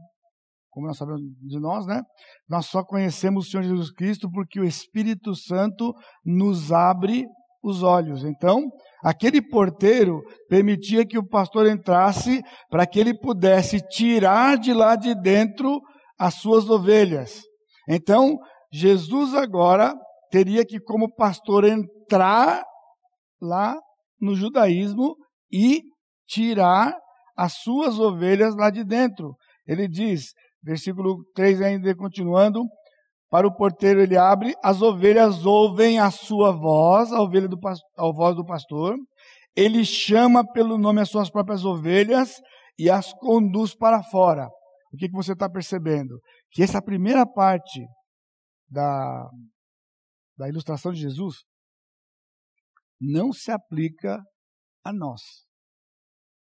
[0.69, 2.01] como nós sabemos de nós, né?
[2.47, 5.93] Nós só conhecemos o Senhor Jesus Cristo porque o Espírito Santo
[6.23, 7.25] nos abre
[7.63, 8.23] os olhos.
[8.23, 8.61] Então,
[9.03, 15.15] aquele porteiro permitia que o pastor entrasse para que ele pudesse tirar de lá de
[15.15, 15.81] dentro
[16.17, 17.41] as suas ovelhas.
[17.87, 18.37] Então,
[18.71, 19.93] Jesus agora
[20.31, 22.63] teria que, como pastor, entrar
[23.41, 23.79] lá
[24.19, 25.15] no judaísmo
[25.51, 25.81] e
[26.27, 26.95] tirar
[27.37, 29.35] as suas ovelhas lá de dentro.
[29.67, 32.63] Ele diz, versículo 3 ainda continuando,
[33.29, 37.57] para o porteiro ele abre, as ovelhas ouvem a sua voz, a ovelha do
[37.97, 38.95] a voz do pastor,
[39.55, 42.41] ele chama pelo nome as suas próprias ovelhas
[42.77, 44.49] e as conduz para fora.
[44.95, 46.19] O que, que você está percebendo?
[46.51, 47.85] Que essa primeira parte
[48.69, 49.29] da,
[50.37, 51.43] da ilustração de Jesus
[52.99, 54.23] não se aplica
[54.83, 55.21] a nós.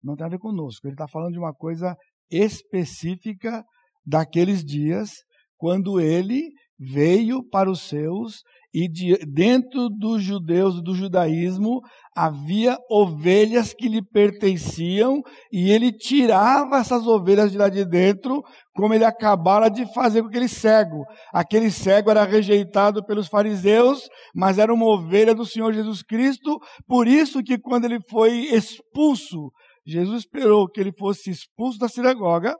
[0.03, 0.85] Não tem a ver conosco.
[0.85, 1.95] Ele está falando de uma coisa
[2.29, 3.63] específica
[4.05, 5.11] daqueles dias,
[5.57, 8.41] quando ele veio para os seus
[8.73, 11.81] e de, dentro dos judeus do judaísmo
[12.15, 18.41] havia ovelhas que lhe pertenciam e ele tirava essas ovelhas de lá de dentro,
[18.73, 21.03] como ele acabara de fazer com aquele cego.
[21.33, 26.57] Aquele cego era rejeitado pelos fariseus, mas era uma ovelha do Senhor Jesus Cristo,
[26.87, 29.51] por isso que quando ele foi expulso,
[29.85, 32.55] Jesus esperou que ele fosse expulso da sinagoga,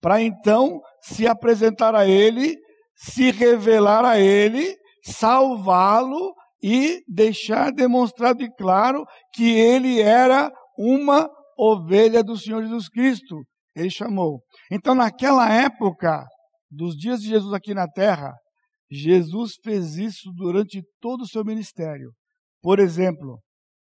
[0.00, 2.54] para então se apresentar a ele,
[2.94, 12.24] se revelar a ele salvá-lo e deixar demonstrado e claro que ele era uma ovelha
[12.24, 13.36] do Senhor Jesus Cristo.
[13.74, 14.42] Ele chamou.
[14.70, 16.24] Então, naquela época,
[16.70, 18.32] dos dias de Jesus aqui na terra,
[18.90, 22.10] Jesus fez isso durante todo o seu ministério.
[22.62, 23.38] Por exemplo,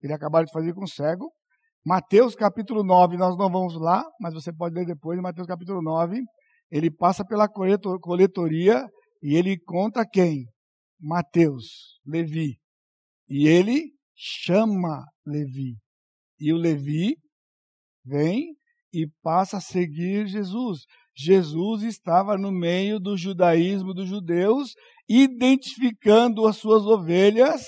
[0.01, 1.31] ele acabou de fazer com o cego.
[1.85, 6.21] Mateus capítulo 9, nós não vamos lá, mas você pode ler depois, Mateus capítulo 9,
[6.69, 8.85] ele passa pela coletoria
[9.23, 10.45] e ele conta quem?
[10.99, 12.59] Mateus, Levi.
[13.29, 15.77] E ele chama Levi.
[16.39, 17.17] E o Levi
[18.05, 18.55] vem
[18.93, 20.85] e passa a seguir Jesus.
[21.15, 24.73] Jesus estava no meio do judaísmo dos judeus,
[25.09, 27.63] identificando as suas ovelhas,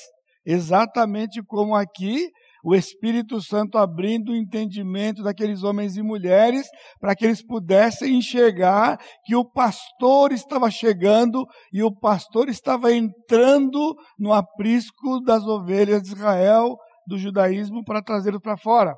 [0.45, 2.29] exatamente como aqui
[2.63, 6.67] o Espírito Santo abrindo o entendimento daqueles homens e mulheres
[6.99, 13.95] para que eles pudessem enxergar que o pastor estava chegando e o pastor estava entrando
[14.17, 16.75] no aprisco das ovelhas de Israel,
[17.07, 18.95] do judaísmo, para trazê-los para fora.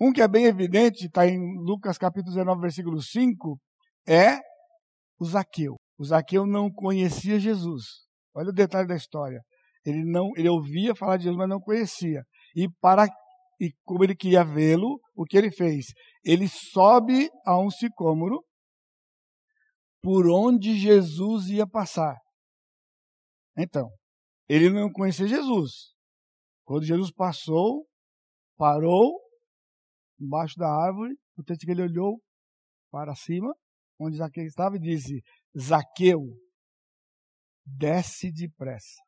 [0.00, 3.58] Um que é bem evidente, está em Lucas capítulo 19, versículo 5,
[4.06, 4.38] é
[5.18, 5.76] o Zaqueu.
[5.98, 7.84] O Zaqueu não conhecia Jesus.
[8.34, 9.40] Olha o detalhe da história.
[9.86, 12.22] Ele não, ele ouvia falar de Jesus, mas não conhecia.
[12.54, 13.06] E para
[13.60, 15.86] e como ele queria vê-lo, o que ele fez?
[16.24, 18.44] Ele sobe a um sicômoro
[20.02, 22.16] por onde Jesus ia passar.
[23.56, 23.88] Então,
[24.48, 25.94] ele não conhecia Jesus.
[26.64, 27.86] Quando Jesus passou,
[28.56, 29.20] parou
[30.20, 32.20] embaixo da árvore, o texto que ele olhou
[32.90, 33.54] para cima,
[33.98, 35.22] onde Zaqueu estava, e disse:
[35.58, 36.20] Zaqueu,
[37.64, 39.00] desce depressa.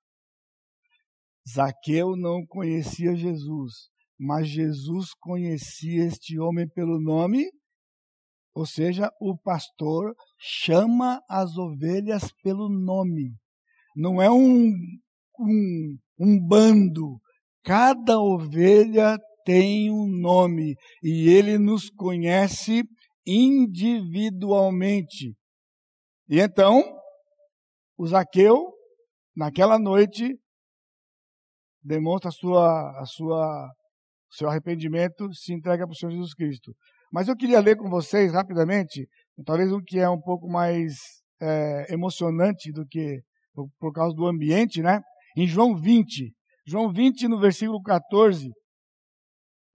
[1.48, 7.48] Zaqueu não conhecia Jesus, mas Jesus conhecia este homem pelo nome,
[8.54, 13.32] ou seja, o pastor chama as ovelhas pelo nome.
[13.94, 14.72] Não é um,
[15.38, 17.20] um, um bando.
[17.62, 22.82] Cada ovelha tem um nome e ele nos conhece
[23.26, 25.36] individualmente.
[26.28, 26.82] E então,
[27.96, 28.72] o Zaqueu,
[29.36, 30.36] naquela noite,
[31.86, 33.70] demonstra a sua, a sua,
[34.30, 36.74] seu arrependimento, se entrega para o Senhor Jesus Cristo.
[37.12, 39.06] Mas eu queria ler com vocês rapidamente,
[39.44, 40.94] talvez um que é um pouco mais
[41.40, 43.20] é, emocionante do que
[43.54, 45.00] por, por causa do ambiente, né?
[45.36, 46.32] Em João 20,
[46.66, 48.50] João 20, no versículo 14,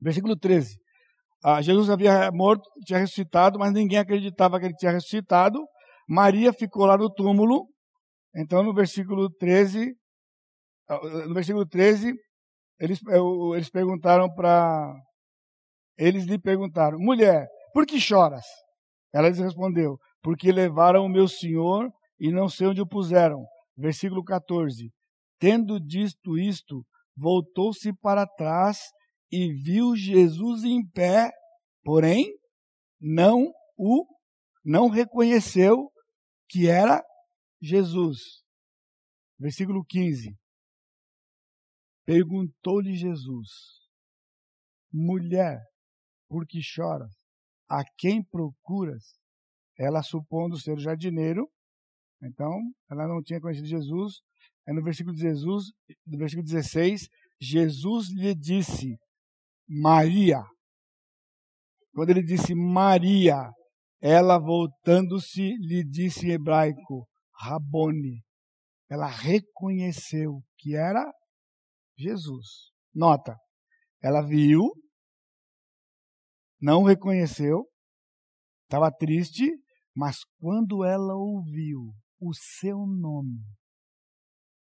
[0.02, 0.76] versículo 13.
[1.44, 5.60] Ah, Jesus havia morto, tinha ressuscitado, mas ninguém acreditava que ele tinha ressuscitado.
[6.08, 7.68] Maria ficou lá no túmulo.
[8.36, 9.94] Então, no versículo 13, ah,
[11.28, 12.14] no versículo 13,
[12.80, 13.00] eles,
[13.56, 14.94] eles perguntaram para.
[15.98, 18.46] Eles lhe perguntaram, mulher, por que choras?
[19.14, 23.46] Ela lhes respondeu, porque levaram o meu senhor e não sei onde o puseram.
[23.78, 24.92] Versículo 14.
[25.40, 26.84] Tendo dito isto,
[27.16, 28.80] voltou-se para trás
[29.32, 31.32] e viu Jesus em pé,
[31.84, 32.26] porém
[33.00, 34.06] não o
[34.64, 35.92] não reconheceu
[36.50, 37.04] que era
[37.62, 38.20] Jesus.
[39.40, 40.36] Versículo 15.
[42.06, 43.50] Perguntou-lhe Jesus:
[44.92, 45.62] Mulher,
[46.28, 47.14] por que choras?
[47.70, 49.04] A quem procuras?
[49.78, 51.50] Ela, supondo ser o jardineiro,
[52.22, 52.60] então
[52.90, 54.22] ela não tinha conhecido Jesus.
[54.68, 55.66] É no versículo, de Jesus,
[56.06, 57.08] no versículo 16,
[57.40, 58.98] Jesus lhe disse:
[59.68, 60.44] Maria.
[61.94, 63.52] Quando ele disse Maria,
[64.02, 68.24] ela voltando-se lhe disse em hebraico Rabone.
[68.90, 71.04] Ela reconheceu que era
[72.02, 72.72] Jesus.
[72.94, 73.36] Nota,
[74.02, 74.72] ela viu,
[76.60, 77.66] não reconheceu,
[78.64, 79.50] estava triste,
[79.96, 83.40] mas quando ela ouviu o seu nome,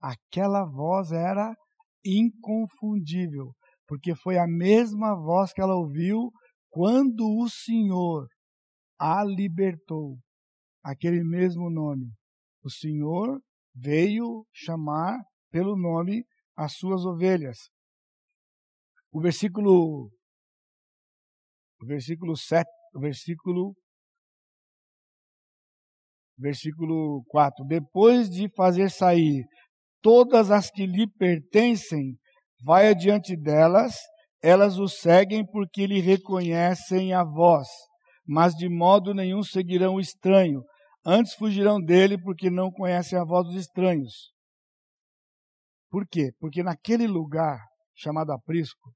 [0.02, 1.56] aquela voz era
[2.06, 3.54] inconfundível,
[3.88, 6.32] porque foi a mesma voz que ela ouviu
[6.70, 8.28] quando o Senhor
[9.00, 10.18] a libertou.
[10.84, 12.12] Aquele mesmo nome.
[12.64, 13.42] O Senhor
[13.74, 15.18] veio chamar
[15.52, 16.24] pelo nome
[16.60, 17.58] as suas ovelhas.
[19.12, 20.12] O versículo
[21.82, 23.74] o versículo 7, o versículo
[26.38, 27.66] versículo 4.
[27.66, 29.46] Depois de fazer sair
[30.02, 32.18] todas as que lhe pertencem,
[32.66, 33.96] vai adiante delas,
[34.44, 37.68] elas o seguem porque lhe reconhecem a voz,
[38.28, 40.62] mas de modo nenhum seguirão o estranho,
[41.06, 44.34] antes fugirão dele porque não conhecem a voz dos estranhos.
[45.90, 46.32] Por quê?
[46.40, 47.60] Porque naquele lugar
[47.96, 48.94] chamado aprisco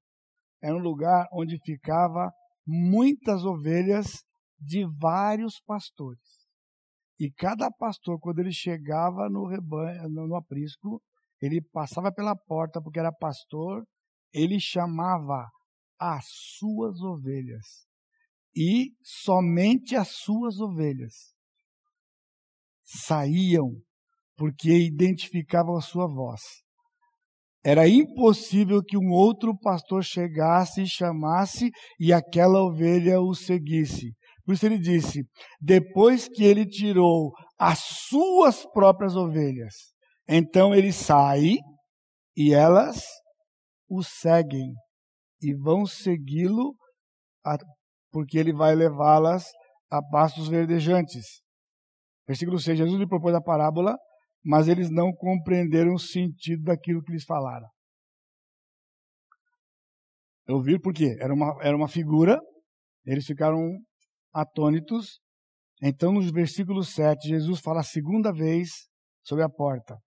[0.61, 2.31] era um lugar onde ficava
[2.65, 4.23] muitas ovelhas
[4.59, 6.21] de vários pastores.
[7.19, 11.01] E cada pastor, quando ele chegava no rebanho, no aprisco,
[11.41, 13.85] ele passava pela porta porque era pastor,
[14.31, 15.49] ele chamava
[15.99, 16.25] as
[16.57, 17.85] suas ovelhas.
[18.55, 21.33] E somente as suas ovelhas
[22.83, 23.81] saíam
[24.35, 26.62] porque identificavam a sua voz.
[27.65, 34.13] Era impossível que um outro pastor chegasse e chamasse e aquela ovelha o seguisse.
[34.45, 35.23] Por isso ele disse:
[35.61, 39.73] depois que ele tirou as suas próprias ovelhas,
[40.27, 41.55] então ele sai
[42.35, 43.01] e elas
[43.89, 44.73] o seguem
[45.41, 46.75] e vão segui-lo,
[48.11, 49.45] porque ele vai levá-las
[49.89, 51.41] a pastos verdejantes.
[52.27, 53.97] Versículo 6: Jesus lhe propôs a parábola
[54.43, 57.67] mas eles não compreenderam o sentido daquilo que eles falaram.
[60.47, 61.15] Ouviram por quê?
[61.19, 62.39] Era uma, era uma figura,
[63.05, 63.79] eles ficaram
[64.33, 65.21] atônitos.
[65.81, 68.69] Então, no versículo 7, Jesus fala a segunda vez
[69.23, 69.97] sobre a porta.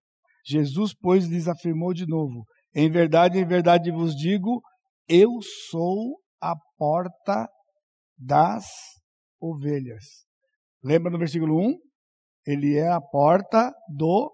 [0.45, 4.61] Jesus, pois, lhes afirmou de novo: Em verdade, em verdade vos digo,
[5.07, 5.29] eu
[5.69, 7.49] sou a porta
[8.17, 8.65] das
[9.41, 10.03] ovelhas.
[10.83, 11.86] Lembra no versículo 1?
[12.47, 14.33] Ele é a porta do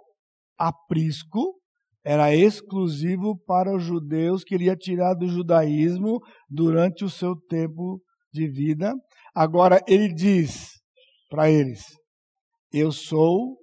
[0.56, 1.60] aprisco,
[2.06, 8.00] era exclusivo para os judeus que ele ia tirar do judaísmo durante o seu tempo
[8.32, 8.94] de vida.
[9.34, 10.80] Agora ele diz
[11.28, 11.82] para eles:
[12.72, 13.58] Eu sou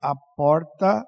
[0.00, 1.02] a porta.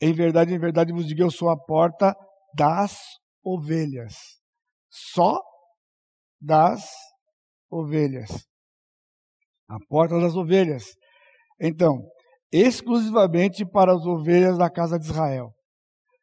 [0.00, 2.14] Em verdade, em verdade vos digo, eu sou a porta
[2.54, 3.00] das
[3.42, 4.14] ovelhas.
[4.90, 5.40] Só
[6.40, 6.84] das
[7.70, 8.47] ovelhas
[9.68, 10.84] a porta das ovelhas.
[11.60, 12.00] Então,
[12.50, 15.52] exclusivamente para as ovelhas da casa de Israel.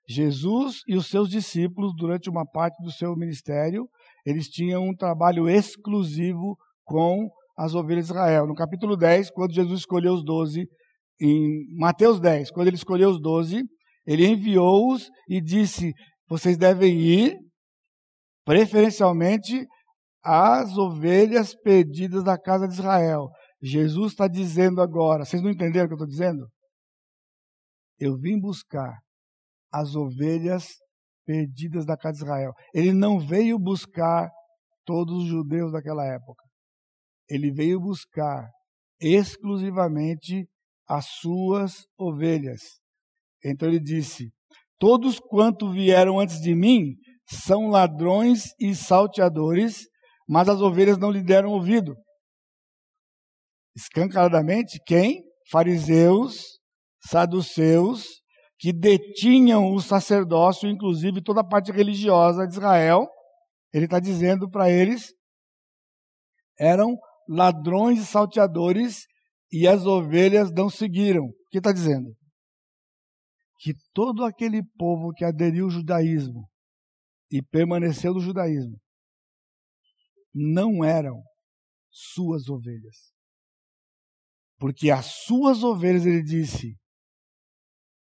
[0.07, 3.87] Jesus e os seus discípulos, durante uma parte do seu ministério,
[4.25, 7.27] eles tinham um trabalho exclusivo com
[7.57, 8.45] as ovelhas de Israel.
[8.45, 10.67] No capítulo 10, quando Jesus escolheu os doze,
[11.19, 13.63] em Mateus 10, quando ele escolheu os doze,
[14.05, 15.93] ele enviou-os e disse:
[16.29, 17.37] Vocês devem ir,
[18.45, 19.65] preferencialmente,
[20.25, 23.29] as ovelhas perdidas da casa de Israel.
[23.61, 26.47] Jesus está dizendo agora, vocês não entenderam o que eu estou dizendo?
[27.99, 28.97] Eu vim buscar
[29.71, 30.67] as ovelhas
[31.25, 32.53] perdidas da casa de Israel.
[32.73, 34.29] Ele não veio buscar
[34.83, 36.43] todos os judeus daquela época.
[37.29, 38.49] Ele veio buscar
[38.99, 40.47] exclusivamente
[40.87, 42.61] as suas ovelhas.
[43.43, 44.31] Então ele disse:
[44.79, 46.95] Todos quanto vieram antes de mim
[47.27, 49.87] são ladrões e salteadores,
[50.27, 51.95] mas as ovelhas não lhe deram ouvido.
[53.75, 55.23] Escancaradamente, quem?
[55.51, 56.59] Fariseus,
[57.05, 58.21] saduceus,
[58.57, 63.07] que detinham o sacerdócio, inclusive toda a parte religiosa de Israel.
[63.73, 65.13] Ele está dizendo para eles:
[66.57, 69.05] eram ladrões e salteadores
[69.51, 71.25] e as ovelhas não seguiram.
[71.25, 72.15] O que está dizendo?
[73.59, 76.47] Que todo aquele povo que aderiu ao judaísmo
[77.31, 78.79] e permaneceu no judaísmo
[80.35, 81.23] não eram
[81.89, 83.13] suas ovelhas.
[84.59, 86.75] Porque as suas ovelhas, ele disse,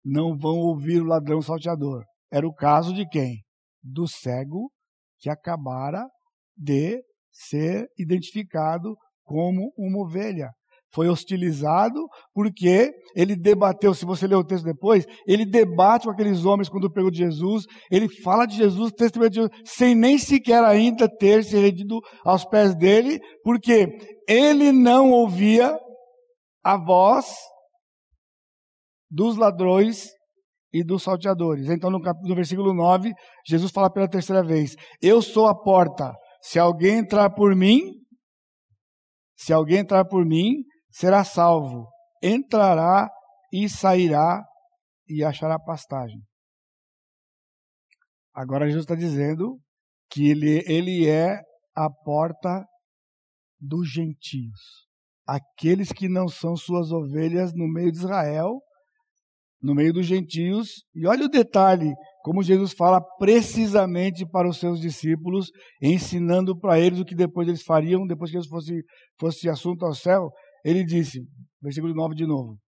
[0.06, 2.06] não vão ouvir o ladrão salteador.
[2.32, 3.44] Era o caso de quem?
[3.82, 4.72] Do cego
[5.18, 6.08] que acabara
[6.56, 10.52] de ser identificado como uma ovelha
[10.94, 12.00] foi hostilizado
[12.34, 16.92] porque ele debateu, se você ler o texto depois, ele debate com aqueles homens quando
[16.92, 21.44] pegou de Jesus, ele fala de Jesus, testemunho de Jesus, sem nem sequer ainda ter
[21.44, 23.88] se rendido aos pés dele, porque
[24.28, 25.78] ele não ouvia
[26.64, 27.36] a voz
[29.10, 30.08] dos ladrões
[30.72, 31.70] e dos salteadores.
[31.70, 33.12] Então, no, no versículo 9,
[33.46, 36.14] Jesus fala pela terceira vez: Eu sou a porta.
[36.42, 37.82] Se alguém entrar por mim,
[39.36, 40.64] se alguém entrar por mim,
[41.00, 41.88] será salvo,
[42.22, 43.10] entrará
[43.54, 44.44] e sairá
[45.08, 46.22] e achará pastagem.
[48.36, 49.58] Agora Jesus está dizendo
[50.12, 51.40] que ele, ele é
[51.74, 52.66] a porta
[53.58, 54.60] dos gentios.
[55.26, 58.60] Aqueles que não são suas ovelhas no meio de Israel,
[59.62, 60.84] no meio dos gentios.
[60.94, 65.50] E olha o detalhe, como Jesus fala precisamente para os seus discípulos,
[65.82, 68.84] ensinando para eles o que depois eles fariam, depois que eles fosse,
[69.18, 70.30] fosse assunto ao céu.
[70.64, 71.20] Ele disse,
[71.62, 72.60] versículo 9 de novo: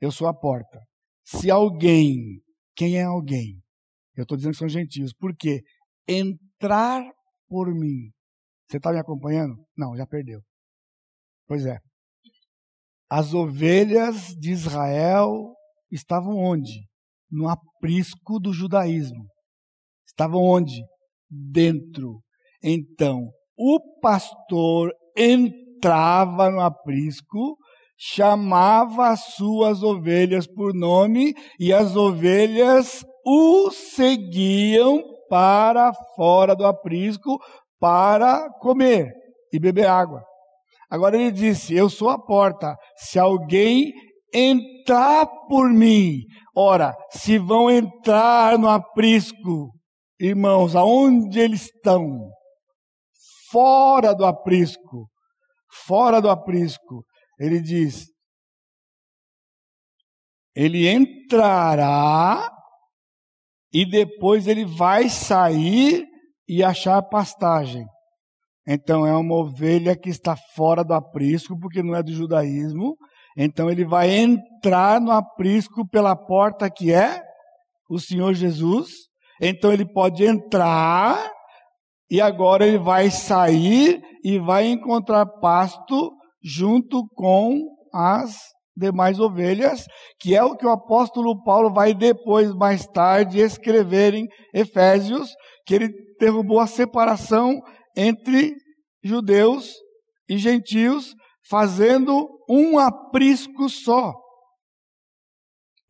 [0.00, 0.80] Eu sou a porta.
[1.24, 2.40] Se alguém,
[2.74, 3.60] quem é alguém?
[4.14, 5.62] Eu estou dizendo que são gentios, porque
[6.08, 7.02] entrar
[7.48, 8.10] por mim.
[8.68, 9.56] Você está me acompanhando?
[9.76, 10.40] Não, já perdeu.
[11.46, 11.78] Pois é.
[13.08, 15.54] As ovelhas de Israel
[15.90, 16.88] estavam onde?
[17.30, 19.26] No aprisco do judaísmo.
[20.06, 20.82] Estavam onde?
[21.28, 22.20] Dentro.
[22.62, 27.56] Então, o pastor entrou entrava no aprisco,
[27.98, 37.38] chamava as suas ovelhas por nome e as ovelhas o seguiam para fora do aprisco
[37.80, 39.12] para comer
[39.52, 40.22] e beber água.
[40.90, 42.76] Agora ele disse: Eu sou a porta.
[42.96, 43.92] Se alguém
[44.32, 46.20] entrar por mim,
[46.54, 49.72] ora, se vão entrar no aprisco,
[50.20, 52.30] irmãos, aonde eles estão?
[53.50, 55.08] Fora do aprisco.
[55.84, 57.04] Fora do aprisco.
[57.38, 58.06] Ele diz:
[60.54, 62.50] Ele entrará
[63.72, 66.06] e depois ele vai sair
[66.48, 67.84] e achar pastagem.
[68.66, 72.96] Então é uma ovelha que está fora do aprisco, porque não é do judaísmo.
[73.36, 77.22] Então ele vai entrar no aprisco pela porta que é
[77.88, 78.88] o Senhor Jesus.
[79.40, 81.30] Então ele pode entrar
[82.10, 87.60] e agora ele vai sair e vai encontrar pasto junto com
[87.92, 88.36] as
[88.76, 89.86] demais ovelhas,
[90.20, 95.34] que é o que o apóstolo Paulo vai depois, mais tarde, escrever em Efésios,
[95.64, 95.88] que ele
[96.20, 97.60] derrubou a separação
[97.96, 98.54] entre
[99.02, 99.72] judeus
[100.28, 101.14] e gentios,
[101.48, 104.12] fazendo um aprisco só.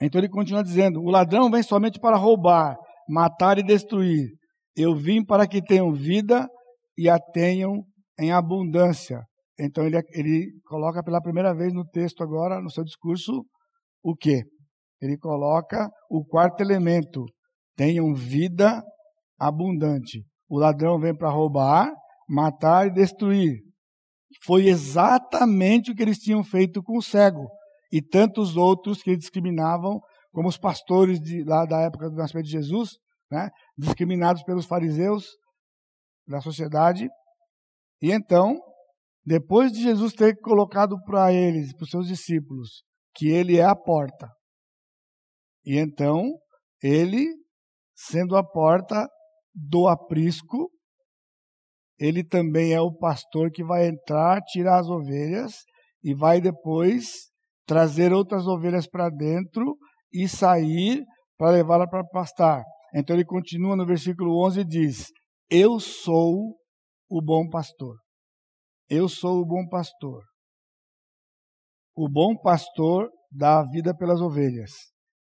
[0.00, 2.76] Então ele continua dizendo: O ladrão vem somente para roubar,
[3.08, 4.28] matar e destruir.
[4.76, 6.48] Eu vim para que tenham vida
[6.96, 7.84] e a tenham
[8.18, 9.22] em abundância.
[9.58, 13.44] Então ele, ele coloca pela primeira vez no texto agora, no seu discurso,
[14.02, 14.42] o que?
[15.00, 17.24] Ele coloca o quarto elemento:
[17.74, 18.82] tenham vida
[19.38, 20.24] abundante.
[20.48, 21.90] O ladrão vem para roubar,
[22.28, 23.60] matar e destruir.
[24.44, 27.48] Foi exatamente o que eles tinham feito com o cego
[27.92, 30.00] e tantos outros que discriminavam,
[30.32, 32.98] como os pastores de, lá da época do nascimento de Jesus,
[33.30, 35.26] né, discriminados pelos fariseus
[36.26, 37.08] da sociedade.
[38.00, 38.60] E então,
[39.24, 43.74] depois de Jesus ter colocado para eles, para os seus discípulos, que ele é a
[43.74, 44.28] porta,
[45.64, 46.22] e então
[46.82, 47.26] ele,
[47.94, 49.08] sendo a porta
[49.52, 50.70] do aprisco,
[51.98, 55.54] ele também é o pastor que vai entrar, tirar as ovelhas
[56.04, 57.30] e vai depois
[57.66, 59.76] trazer outras ovelhas para dentro
[60.12, 61.02] e sair
[61.36, 62.62] para levá-la para pastar.
[62.94, 65.06] Então ele continua no versículo 11 e diz:
[65.50, 66.56] Eu sou
[67.08, 67.96] o bom pastor.
[68.88, 70.22] Eu sou o bom pastor.
[71.94, 74.70] O bom pastor dá a vida pelas ovelhas.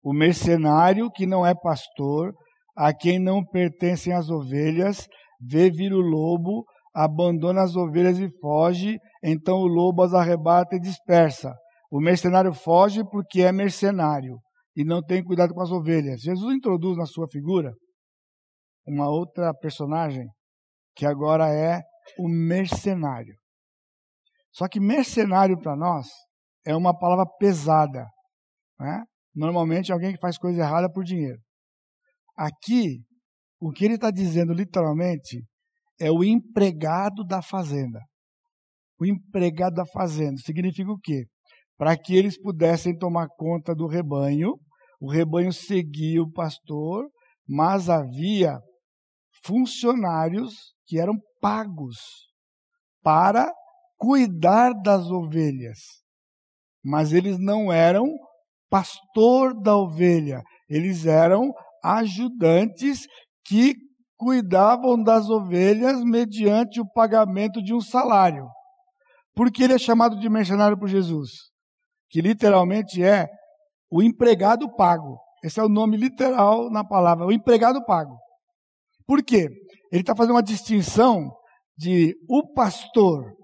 [0.02, 2.32] O mercenário que não é pastor,
[2.76, 5.06] a quem não pertencem as ovelhas,
[5.40, 10.80] vê vir o lobo, abandona as ovelhas e foge, então o lobo as arrebata e
[10.80, 11.54] dispersa.
[11.90, 14.38] O mercenário foge porque é mercenário
[14.76, 16.20] e não tem cuidado com as ovelhas.
[16.20, 17.72] Jesus introduz na sua figura
[18.86, 20.26] uma outra personagem
[20.94, 21.82] que agora é
[22.18, 23.34] o mercenário.
[24.52, 26.06] Só que mercenário para nós
[26.64, 28.06] é uma palavra pesada.
[28.78, 29.04] Né?
[29.34, 31.40] Normalmente alguém que faz coisa errada por dinheiro.
[32.36, 33.02] Aqui
[33.60, 35.44] o que ele está dizendo literalmente
[35.98, 38.00] é o empregado da fazenda.
[39.00, 41.24] O empregado da fazenda significa o quê?
[41.76, 44.54] Para que eles pudessem tomar conta do rebanho,
[45.00, 47.04] o rebanho seguia o pastor,
[47.46, 48.58] mas havia
[49.44, 50.54] funcionários
[50.86, 51.96] que eram pagos
[53.02, 53.52] para
[53.96, 55.78] cuidar das ovelhas.
[56.82, 58.06] Mas eles não eram
[58.70, 61.52] pastor da ovelha, eles eram
[61.82, 63.06] ajudantes
[63.44, 63.74] que
[64.16, 68.46] cuidavam das ovelhas mediante o pagamento de um salário.
[69.34, 71.53] Por que ele é chamado de mercenário por Jesus?
[72.14, 73.26] Que literalmente é
[73.90, 75.18] o empregado pago.
[75.42, 78.16] Esse é o nome literal na palavra, o empregado pago.
[79.04, 79.48] Por quê?
[79.90, 81.34] Ele está fazendo uma distinção
[81.76, 83.34] de o pastor,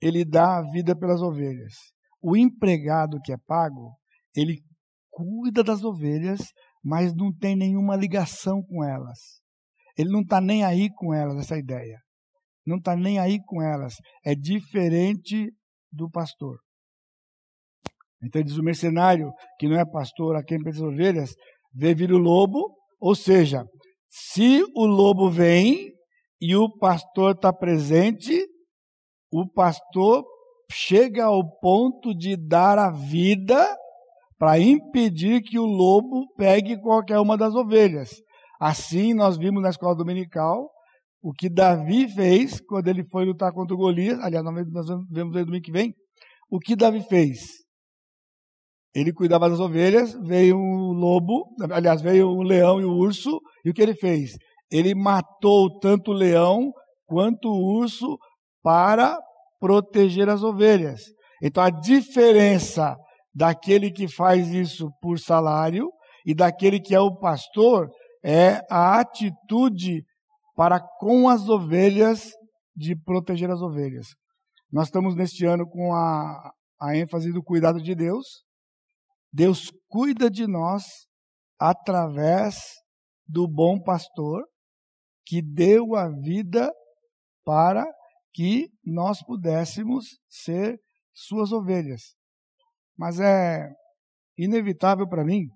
[0.00, 1.74] ele dá a vida pelas ovelhas.
[2.22, 3.96] O empregado que é pago,
[4.32, 4.62] ele
[5.10, 6.40] cuida das ovelhas
[6.84, 9.18] mas não tem nenhuma ligação com elas.
[9.96, 12.00] Ele não está nem aí com elas, essa ideia.
[12.64, 13.94] Não está nem aí com elas.
[14.24, 15.52] É diferente
[15.92, 16.58] do pastor.
[18.22, 21.34] Então diz o mercenário, que não é pastor, a quem as ovelhas,
[21.72, 23.64] vê vir o lobo, ou seja,
[24.08, 25.92] se o lobo vem
[26.40, 28.44] e o pastor está presente,
[29.32, 30.24] o pastor
[30.70, 33.76] chega ao ponto de dar a vida
[34.38, 38.10] para impedir que o lobo pegue qualquer uma das ovelhas.
[38.60, 40.70] Assim, nós vimos na escola dominical
[41.22, 44.18] o que Davi fez quando ele foi lutar contra o Golias.
[44.20, 45.94] Aliás, nós vemos aí domingo que vem.
[46.50, 47.67] O que Davi fez?
[48.94, 53.70] Ele cuidava das ovelhas, veio um lobo, aliás, veio um leão e um urso, e
[53.70, 54.36] o que ele fez?
[54.70, 56.72] Ele matou tanto o leão
[57.06, 58.18] quanto o urso
[58.62, 59.18] para
[59.60, 61.02] proteger as ovelhas.
[61.42, 62.96] Então a diferença
[63.34, 65.90] daquele que faz isso por salário
[66.26, 67.88] e daquele que é o pastor
[68.24, 70.04] é a atitude
[70.56, 72.32] para com as ovelhas
[72.74, 74.08] de proteger as ovelhas.
[74.70, 78.26] Nós estamos neste ano com a, a ênfase do cuidado de Deus.
[79.32, 80.84] Deus cuida de nós
[81.58, 82.56] através
[83.26, 84.46] do bom pastor
[85.24, 86.72] que deu a vida
[87.44, 87.84] para
[88.32, 90.80] que nós pudéssemos ser
[91.12, 92.14] suas ovelhas.
[92.96, 93.68] Mas é
[94.36, 95.48] inevitável para mim,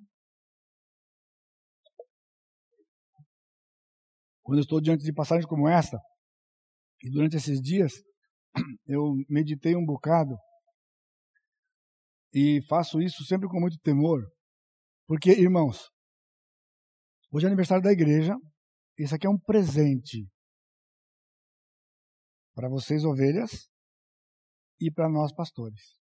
[4.43, 5.99] quando eu estou diante de passagens como essa,
[7.03, 7.93] e durante esses dias,
[8.87, 10.37] eu meditei um bocado,
[12.33, 14.23] e faço isso sempre com muito temor,
[15.07, 15.91] porque, irmãos,
[17.31, 18.35] hoje é aniversário da igreja,
[18.99, 20.27] isso aqui é um presente
[22.55, 23.69] para vocês, ovelhas,
[24.81, 25.97] e para nós, pastores.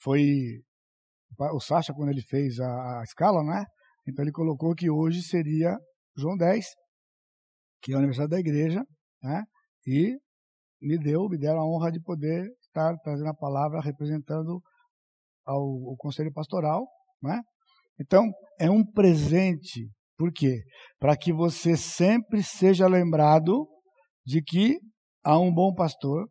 [0.00, 0.62] Foi
[1.38, 3.64] o Sacha, quando ele fez a, a escala, né?
[4.06, 5.76] Então ele colocou que hoje seria
[6.16, 6.66] João 10,
[7.82, 8.82] que é o aniversário da igreja,
[9.22, 9.44] né?
[9.86, 10.18] E
[10.80, 14.62] me deu, me deram a honra de poder estar trazendo a palavra representando
[15.44, 16.86] ao, conselho pastoral,
[17.22, 17.40] né?
[18.00, 18.24] Então,
[18.58, 19.90] é um presente.
[20.16, 20.62] Por quê?
[20.98, 23.68] Para que você sempre seja lembrado
[24.24, 24.78] de que
[25.24, 26.28] há um bom pastor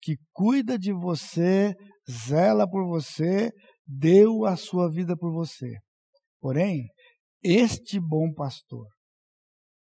[0.00, 1.74] que cuida de você,
[2.08, 3.50] zela por você,
[3.86, 5.78] deu a sua vida por você.
[6.40, 6.86] Porém,
[7.42, 8.86] este bom pastor,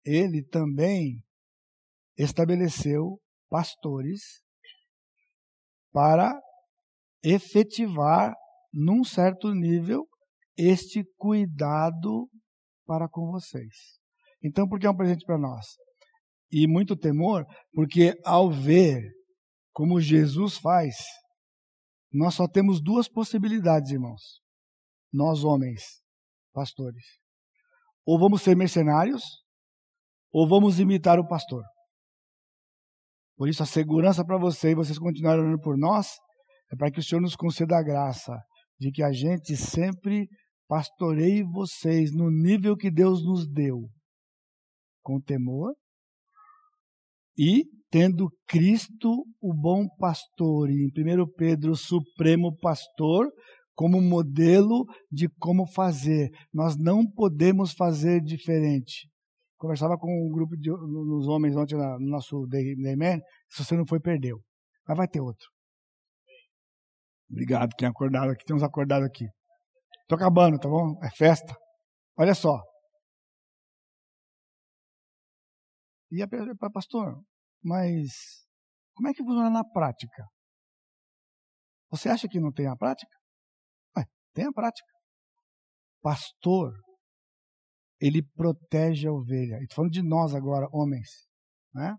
[0.04, 1.20] ele também
[2.16, 3.18] estabeleceu
[3.48, 4.40] pastores
[5.92, 6.38] para
[7.22, 8.34] efetivar,
[8.72, 10.06] num certo nível,
[10.56, 12.28] este cuidado
[12.86, 13.98] para com vocês.
[14.42, 15.66] Então, por que é um presente para nós?
[16.50, 19.02] E muito temor, porque ao ver
[19.72, 20.96] como Jesus faz,
[22.12, 24.40] nós só temos duas possibilidades, irmãos.
[25.12, 25.82] Nós, homens,
[26.52, 27.04] pastores.
[28.04, 29.22] Ou vamos ser mercenários,
[30.32, 31.62] ou vamos imitar o pastor.
[33.38, 36.18] Por isso, a segurança para você e vocês continuarem orando por nós
[36.72, 38.36] é para que o Senhor nos conceda a graça
[38.78, 40.28] de que a gente sempre
[40.68, 43.88] pastoreie vocês no nível que Deus nos deu,
[45.02, 45.72] com temor
[47.38, 53.30] e tendo Cristo, o bom pastor, e em 1 Pedro, o supremo pastor,
[53.74, 56.28] como modelo de como fazer.
[56.52, 59.08] Nós não podemos fazer diferente.
[59.58, 63.84] Conversava com um grupo de nos homens ontem no nosso Day Man, se você não
[63.84, 64.40] foi, perdeu.
[64.86, 65.48] Mas vai ter outro.
[67.28, 68.44] Obrigado, quem acordado aqui.
[68.44, 69.26] Tem uns acordados aqui.
[70.02, 70.98] Estou acabando, tá bom?
[71.04, 71.54] É festa.
[72.16, 72.62] Olha só.
[76.10, 77.22] E a para pastor,
[77.62, 78.46] mas
[78.94, 80.24] como é que funciona na prática?
[81.90, 83.14] Você acha que não tem a prática?
[83.96, 84.88] Ué, tem a prática.
[86.00, 86.72] Pastor,
[88.00, 89.58] ele protege a ovelha.
[89.60, 91.08] Estou falando de nós agora, homens.
[91.74, 91.96] Né?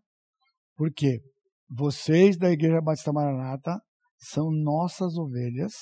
[0.76, 1.22] Por quê?
[1.70, 3.80] Vocês da Igreja Batista Maranata
[4.18, 5.74] são nossas ovelhas.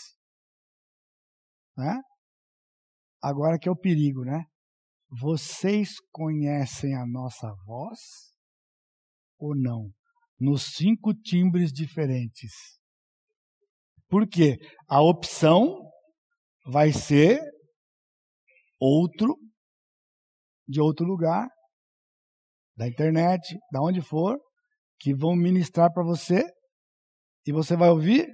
[1.77, 2.01] Né?
[3.21, 4.45] Agora que é o perigo, né?
[5.09, 7.99] Vocês conhecem a nossa voz
[9.39, 9.91] ou não?
[10.39, 12.51] Nos cinco timbres diferentes.
[14.09, 14.57] Por quê?
[14.87, 15.89] A opção
[16.65, 17.39] vai ser
[18.79, 19.35] outro
[20.67, 21.47] de outro lugar,
[22.75, 24.37] da internet, da onde for,
[24.99, 26.43] que vão ministrar para você
[27.45, 28.27] e você vai ouvir.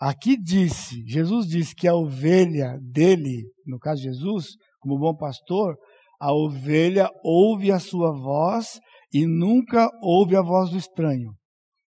[0.00, 5.76] Aqui disse, Jesus disse que a ovelha dele, no caso Jesus, como bom pastor,
[6.18, 8.80] a ovelha ouve a sua voz
[9.12, 11.34] e nunca ouve a voz do estranho.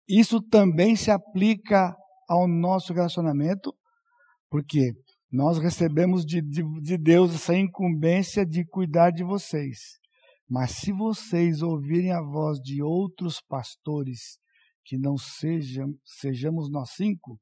[0.08, 1.94] Isso também se aplica
[2.30, 3.74] ao nosso relacionamento,
[4.50, 4.92] porque
[5.32, 9.78] nós recebemos de, de, de Deus essa incumbência de cuidar de vocês.
[10.50, 14.40] Mas se vocês ouvirem a voz de outros pastores
[14.86, 17.38] que não sejam, sejamos nós cinco,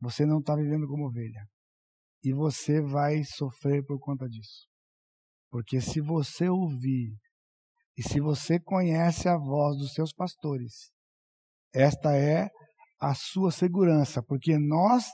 [0.00, 1.44] você não está vivendo como ovelha.
[2.22, 4.68] E você vai sofrer por conta disso.
[5.50, 7.16] Porque se você ouvir
[7.98, 10.92] e se você conhece a voz dos seus pastores,
[11.74, 12.48] esta é
[13.00, 15.06] a sua segurança, porque nós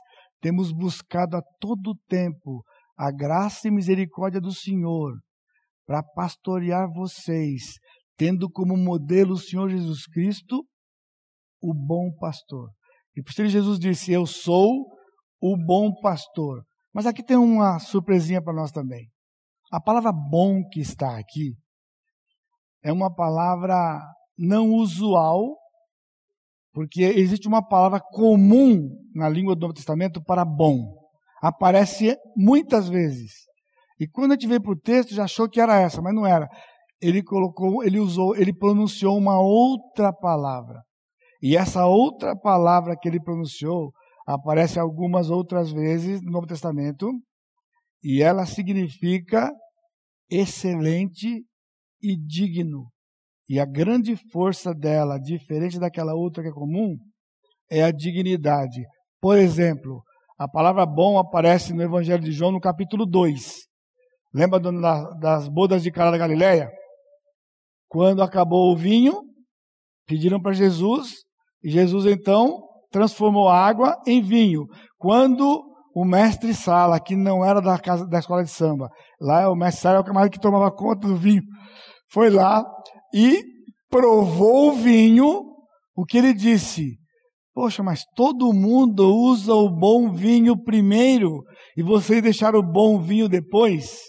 [0.46, 2.62] temos buscado a todo tempo
[2.96, 5.18] a graça e misericórdia do Senhor
[5.84, 7.80] para pastorear vocês,
[8.16, 10.64] tendo como modelo o Senhor Jesus Cristo,
[11.60, 12.70] o bom pastor.
[13.16, 14.86] E por isso Jesus disse: Eu sou
[15.42, 16.64] o bom pastor.
[16.94, 19.10] Mas aqui tem uma surpresinha para nós também.
[19.72, 21.56] A palavra bom que está aqui
[22.84, 24.00] é uma palavra
[24.38, 25.56] não usual
[26.76, 30.92] Porque existe uma palavra comum na língua do Novo Testamento para bom.
[31.40, 33.32] Aparece muitas vezes.
[33.98, 36.26] E quando a gente veio para o texto, já achou que era essa, mas não
[36.26, 36.46] era.
[37.00, 40.82] Ele colocou, ele usou, ele pronunciou uma outra palavra.
[41.40, 43.90] E essa outra palavra que ele pronunciou
[44.26, 47.10] aparece algumas outras vezes no Novo Testamento,
[48.04, 49.50] e ela significa
[50.30, 51.42] excelente
[52.02, 52.90] e digno.
[53.48, 56.96] E a grande força dela, diferente daquela outra que é comum,
[57.70, 58.82] é a dignidade.
[59.20, 60.02] Por exemplo,
[60.38, 63.54] a palavra bom aparece no Evangelho de João no capítulo 2.
[64.34, 64.60] Lembra
[65.18, 66.68] das bodas de Cana da Galileia?
[67.88, 69.22] Quando acabou o vinho,
[70.06, 71.14] pediram para Jesus,
[71.62, 74.66] e Jesus então transformou a água em vinho.
[74.98, 78.90] Quando o mestre Sala, que não era da casa da escola de samba,
[79.20, 81.42] lá é o mestre Sala, é o camarada que tomava conta do vinho,
[82.10, 82.64] foi lá
[83.14, 83.42] e
[83.88, 85.42] provou o vinho,
[85.94, 86.98] o que ele disse?
[87.54, 91.42] Poxa, mas todo mundo usa o bom vinho primeiro
[91.76, 94.00] e vocês deixaram o bom vinho depois?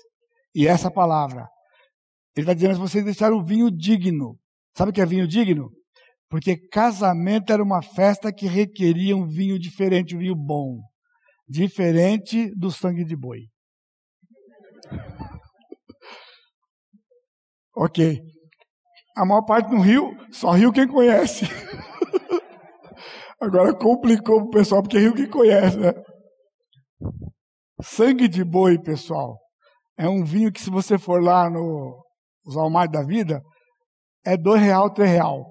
[0.54, 1.48] E essa palavra,
[2.36, 4.38] ele está dizendo que vocês deixaram o vinho digno.
[4.76, 5.72] Sabe o que é vinho digno?
[6.30, 10.82] Porque casamento era uma festa que requeria um vinho diferente, um vinho bom.
[11.48, 13.48] Diferente do sangue de boi.
[17.74, 18.20] ok.
[19.18, 21.46] A maior parte no Rio, só Rio quem conhece.
[23.42, 25.92] Agora complicou o pessoal, porque Rio quem conhece, né?
[27.82, 29.40] Sangue de boi, pessoal,
[29.98, 32.00] é um vinho que se você for lá no
[32.46, 32.56] os
[32.92, 33.42] da vida,
[34.24, 35.44] é dois real, três real.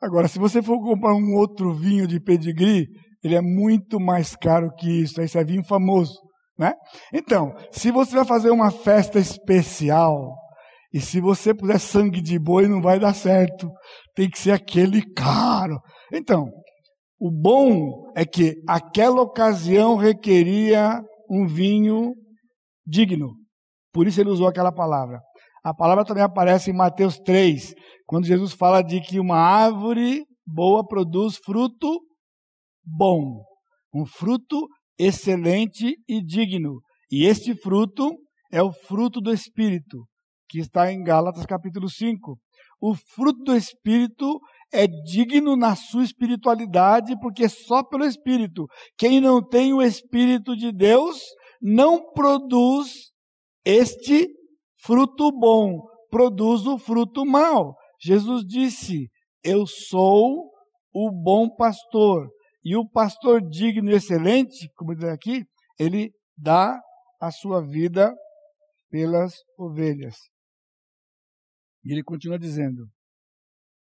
[0.00, 2.86] Agora, se você for comprar um outro vinho de pedigree,
[3.24, 5.20] ele é muito mais caro que isso.
[5.20, 6.14] Esse é vinho famoso,
[6.56, 6.74] né?
[7.12, 10.45] Então, se você vai fazer uma festa especial,
[10.96, 13.70] e se você puser sangue de boi, não vai dar certo.
[14.14, 15.78] Tem que ser aquele caro.
[16.10, 16.46] Então,
[17.20, 20.98] o bom é que aquela ocasião requeria
[21.30, 22.14] um vinho
[22.86, 23.34] digno.
[23.92, 25.20] Por isso ele usou aquela palavra.
[25.62, 27.74] A palavra também aparece em Mateus 3,
[28.06, 32.00] quando Jesus fala de que uma árvore boa produz fruto
[32.82, 33.44] bom,
[33.94, 34.66] um fruto
[34.98, 36.80] excelente e digno.
[37.12, 38.16] E este fruto
[38.50, 40.06] é o fruto do Espírito,
[40.48, 42.38] que está em Gálatas capítulo 5.
[42.80, 44.40] O fruto do Espírito
[44.72, 48.66] é digno na sua espiritualidade, porque só pelo Espírito.
[48.98, 51.20] Quem não tem o Espírito de Deus
[51.60, 53.12] não produz
[53.64, 54.28] este
[54.84, 57.74] fruto bom, produz o fruto mau.
[58.00, 59.08] Jesus disse:
[59.42, 60.52] Eu sou
[60.92, 62.28] o bom pastor.
[62.64, 65.44] E o pastor digno e excelente, como diz aqui,
[65.78, 66.76] ele dá
[67.20, 68.12] a sua vida
[68.90, 70.16] pelas ovelhas.
[71.86, 72.90] E ele continua dizendo,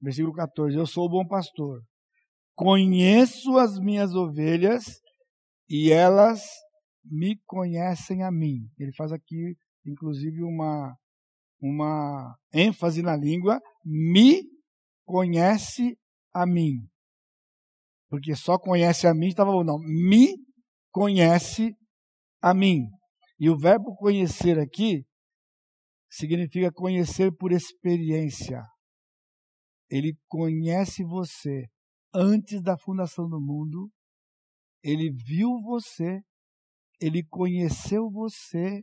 [0.01, 1.83] versículo 14: Eu sou o bom pastor,
[2.55, 5.01] conheço as minhas ovelhas
[5.69, 6.41] e elas
[7.05, 8.71] me conhecem a mim.
[8.79, 10.97] Ele faz aqui, inclusive, uma,
[11.61, 14.45] uma ênfase na língua, me
[15.05, 15.99] conhece
[16.33, 16.87] a mim.
[18.09, 20.37] Porque só conhece a mim, estava não, me
[20.93, 21.75] conhece
[22.41, 22.87] a mim.
[23.41, 25.05] E o verbo conhecer aqui
[26.11, 28.63] significa conhecer por experiência.
[29.91, 31.65] Ele conhece você
[32.15, 33.91] antes da fundação do mundo,
[34.83, 36.21] ele viu você,
[37.01, 38.83] ele conheceu você,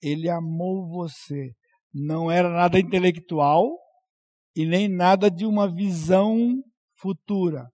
[0.00, 1.52] ele amou você.
[1.92, 3.78] Não era nada intelectual
[4.56, 6.62] e nem nada de uma visão
[6.98, 7.68] futura.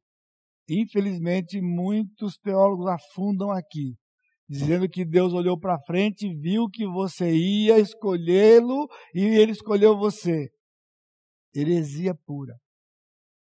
[0.69, 3.97] Infelizmente, muitos teólogos afundam aqui,
[4.49, 10.49] dizendo que Deus olhou para frente, viu que você ia escolhê-lo e ele escolheu você.
[11.55, 12.57] Heresia pura.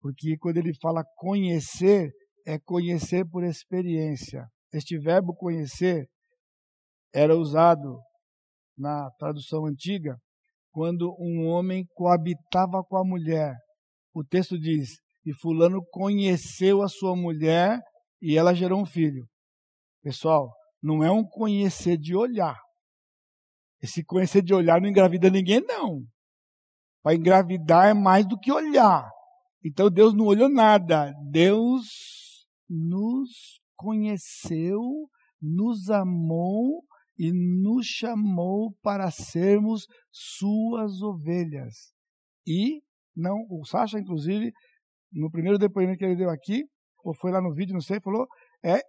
[0.00, 2.10] Porque quando ele fala conhecer,
[2.46, 4.46] é conhecer por experiência.
[4.72, 6.06] Este verbo conhecer
[7.12, 7.98] era usado
[8.76, 10.16] na tradução antiga
[10.70, 13.56] quando um homem coabitava com a mulher.
[14.14, 14.90] O texto diz:
[15.24, 17.80] E Fulano conheceu a sua mulher
[18.20, 19.26] e ela gerou um filho.
[20.02, 20.52] Pessoal,
[20.82, 22.58] não é um conhecer de olhar.
[23.80, 26.02] Esse conhecer de olhar não engravida ninguém, não.
[27.02, 29.08] Para engravidar é mais do que olhar.
[29.64, 31.12] Então Deus não olhou nada.
[31.30, 34.80] Deus nos conheceu,
[35.40, 36.84] nos amou
[37.16, 41.92] e nos chamou para sermos suas ovelhas.
[42.46, 42.82] E
[43.16, 44.52] não, o Sacha, inclusive,
[45.12, 46.64] no primeiro depoimento que ele deu aqui,
[47.02, 48.26] ou foi lá no vídeo, não sei, falou,
[48.64, 48.80] é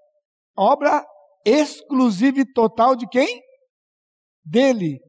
[0.55, 1.03] obra
[1.45, 3.41] exclusiva e total de quem?
[4.43, 4.99] Dele.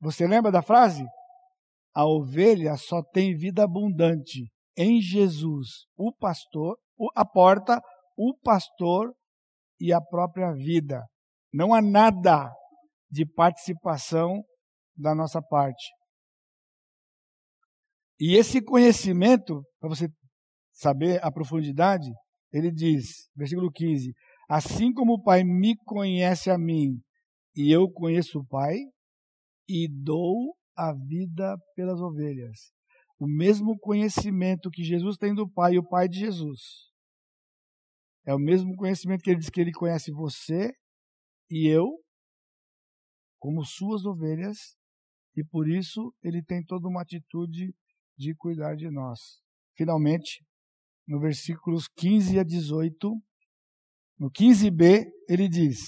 [0.00, 1.04] Você lembra da frase?
[1.94, 6.78] A ovelha só tem vida abundante em Jesus, o pastor,
[7.14, 7.80] a porta,
[8.16, 9.12] o pastor
[9.80, 11.04] e a própria vida.
[11.52, 12.48] Não há nada
[13.10, 14.44] de participação
[14.96, 15.86] da nossa parte.
[18.20, 20.08] E esse conhecimento, para você
[20.72, 22.08] saber a profundidade,
[22.52, 24.12] ele diz, versículo 15:
[24.48, 27.02] Assim como o Pai me conhece a mim,
[27.54, 28.76] e eu conheço o Pai,
[29.68, 32.72] e dou a vida pelas ovelhas.
[33.18, 36.88] O mesmo conhecimento que Jesus tem do Pai e o Pai de Jesus.
[38.24, 40.72] É o mesmo conhecimento que ele diz que ele conhece você
[41.50, 41.86] e eu,
[43.38, 44.76] como suas ovelhas,
[45.36, 47.74] e por isso ele tem toda uma atitude
[48.16, 49.40] de cuidar de nós.
[49.76, 50.44] Finalmente,
[51.06, 53.14] no versículos 15 a 18,
[54.18, 55.78] no 15b, ele diz: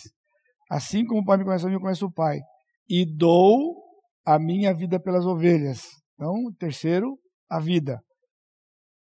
[0.70, 2.38] Assim como o Pai me conhece, eu conheço o Pai,
[2.88, 3.82] e dou
[4.24, 5.82] a minha vida pelas ovelhas.
[6.14, 7.18] Então, terceiro,
[7.50, 8.00] a vida.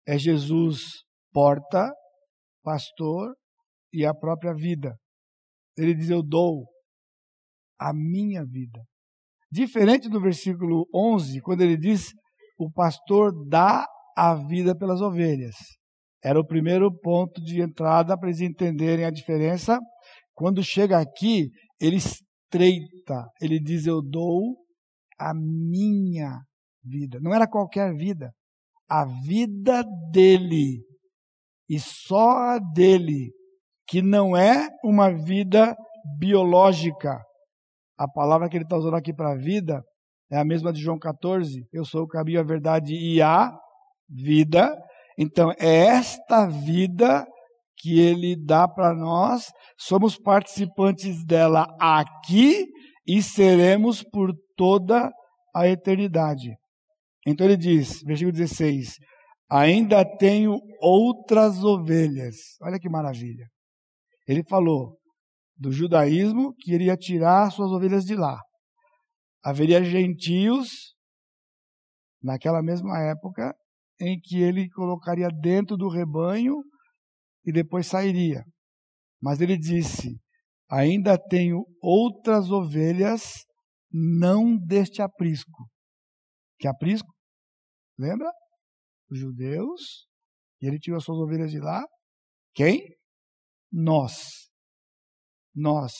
[0.08, 1.04] É Jesus
[1.34, 1.92] porta,
[2.64, 3.36] pastor
[3.92, 4.96] e a própria vida.
[5.78, 6.66] Ele diz: Eu dou
[7.80, 8.82] a minha vida.
[9.52, 12.14] Diferente do versículo 11, quando ele diz:
[12.58, 15.56] O pastor dá a vida pelas ovelhas.
[16.24, 19.80] Era o primeiro ponto de entrada para eles entenderem a diferença.
[20.34, 21.50] Quando chega aqui,
[21.80, 24.58] ele estreita, ele diz: Eu dou
[25.18, 26.42] a minha
[26.84, 27.20] vida.
[27.22, 28.32] Não era qualquer vida,
[28.90, 30.84] a vida dele.
[31.70, 33.32] E só a dele,
[33.88, 35.76] que não é uma vida
[36.18, 37.22] biológica,
[37.98, 39.84] a palavra que ele está usando aqui para vida
[40.32, 41.68] é a mesma de João 14.
[41.72, 43.52] Eu sou o caminho, a verdade e a
[44.08, 44.76] vida.
[45.20, 47.28] Então, é esta vida
[47.78, 49.52] que ele dá para nós.
[49.78, 52.66] Somos participantes dela aqui
[53.06, 55.12] e seremos por toda
[55.54, 56.56] a eternidade.
[57.28, 58.96] Então ele diz, versículo 16:
[59.52, 62.36] Ainda tenho outras ovelhas.
[62.62, 63.48] Olha que maravilha.
[64.28, 64.98] Ele falou:
[65.58, 68.40] do judaísmo que iria tirar suas ovelhas de lá.
[69.44, 70.96] Haveria gentios,
[72.24, 73.54] naquela mesma época,
[74.00, 76.56] em que ele colocaria dentro do rebanho
[77.46, 78.44] e depois sairia.
[79.22, 80.20] Mas ele disse:
[80.70, 83.46] Ainda tenho outras ovelhas,
[83.92, 85.70] não deste aprisco.
[86.58, 87.14] Que aprisco?
[87.98, 88.32] Lembra?
[89.10, 90.08] Os judeus.
[90.62, 91.84] E ele tirou suas ovelhas de lá.
[92.54, 92.82] Quem?
[93.72, 94.50] Nós
[95.60, 95.94] nós.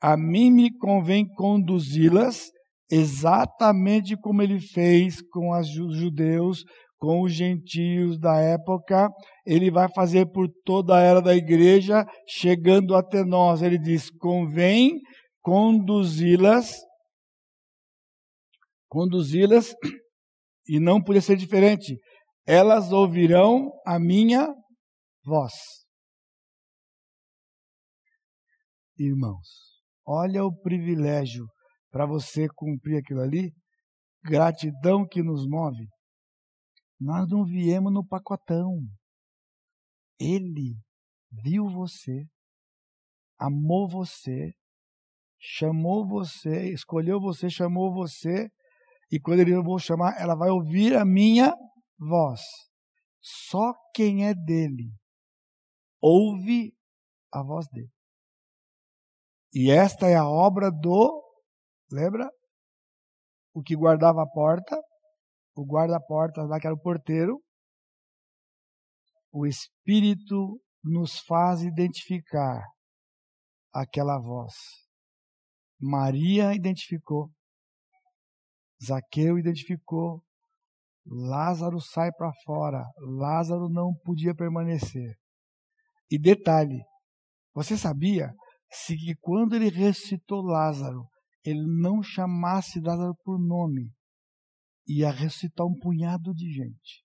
[0.00, 2.46] A mim me convém conduzi-las
[2.90, 6.64] exatamente como ele fez com os judeus,
[7.00, 9.08] com os gentios da época.
[9.46, 13.62] Ele vai fazer por toda a era da igreja, chegando até nós.
[13.62, 15.00] Ele diz: convém
[15.40, 16.76] conduzi-las,
[18.88, 19.74] conduzi-las,
[20.68, 21.98] e não podia ser diferente.
[22.46, 24.46] Elas ouvirão a minha
[25.24, 25.80] voz.
[29.02, 29.48] irmãos.
[30.06, 31.46] Olha o privilégio
[31.90, 33.50] para você cumprir aquilo ali.
[34.22, 35.86] Gratidão que nos move.
[37.00, 38.80] Nós não viemos no pacotão.
[40.18, 40.76] Ele
[41.30, 42.26] viu você,
[43.38, 44.52] amou você,
[45.38, 48.50] chamou você, escolheu você, chamou você,
[49.10, 51.54] e quando ele vou chamar, ela vai ouvir a minha
[51.98, 52.42] voz.
[53.20, 54.92] Só quem é dele
[56.00, 56.74] ouve
[57.32, 57.90] a voz dele.
[59.52, 61.22] E esta é a obra do,
[61.90, 62.30] lembra?
[63.52, 64.80] O que guardava a porta,
[65.54, 67.42] o guarda-portas lá que era o porteiro.
[69.32, 72.62] O Espírito nos faz identificar
[73.72, 74.54] aquela voz.
[75.80, 77.30] Maria identificou,
[78.84, 80.22] Zaqueu identificou,
[81.06, 85.16] Lázaro sai para fora, Lázaro não podia permanecer.
[86.10, 86.82] E detalhe,
[87.54, 88.32] você sabia
[88.70, 91.08] se que quando ele ressuscitou Lázaro,
[91.44, 93.90] ele não chamasse Lázaro por nome,
[94.98, 97.04] ia ressuscitar um punhado de gente.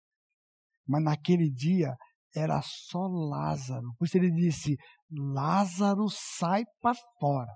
[0.87, 1.95] Mas naquele dia
[2.35, 3.93] era só Lázaro.
[3.97, 4.75] Por isso ele disse:
[5.11, 7.51] Lázaro sai para fora.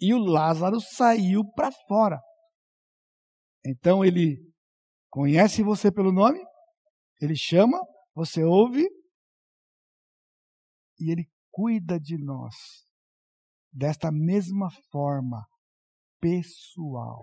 [0.00, 2.20] E o Lázaro saiu para fora.
[3.64, 4.36] Então ele
[5.10, 6.38] conhece você pelo nome,
[7.20, 7.78] ele chama,
[8.14, 8.86] você ouve,
[11.00, 12.54] e ele cuida de nós
[13.72, 15.44] desta mesma forma,
[16.20, 17.22] pessoal.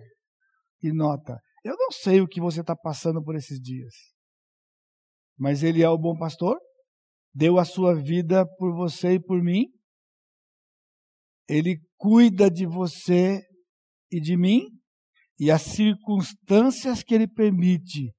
[0.82, 3.96] E nota, eu não sei o que você está passando por esses dias,
[5.36, 6.60] mas Ele é o bom pastor,
[7.34, 9.66] deu a sua vida por você e por mim,
[11.50, 13.42] Ele cuida de você
[14.12, 14.62] e de mim,
[15.40, 18.14] e as circunstâncias que Ele permite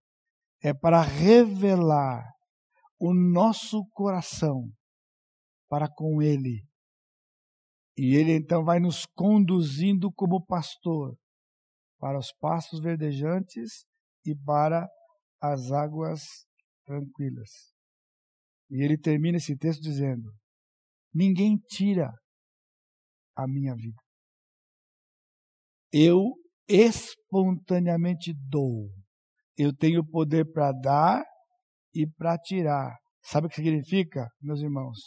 [0.60, 2.28] é para revelar
[2.98, 4.72] o nosso coração
[5.68, 6.66] para com Ele.
[7.96, 11.16] E Ele então vai nos conduzindo como pastor
[11.98, 13.84] para os pastos verdejantes
[14.24, 14.88] e para
[15.40, 16.22] as águas
[16.84, 17.50] tranquilas.
[18.70, 20.32] E ele termina esse texto dizendo:
[21.14, 22.12] Ninguém tira
[23.36, 24.00] a minha vida.
[25.92, 26.34] Eu
[26.68, 28.90] espontaneamente dou.
[29.56, 31.24] Eu tenho poder para dar
[31.94, 32.96] e para tirar.
[33.22, 34.98] Sabe o que significa, meus irmãos?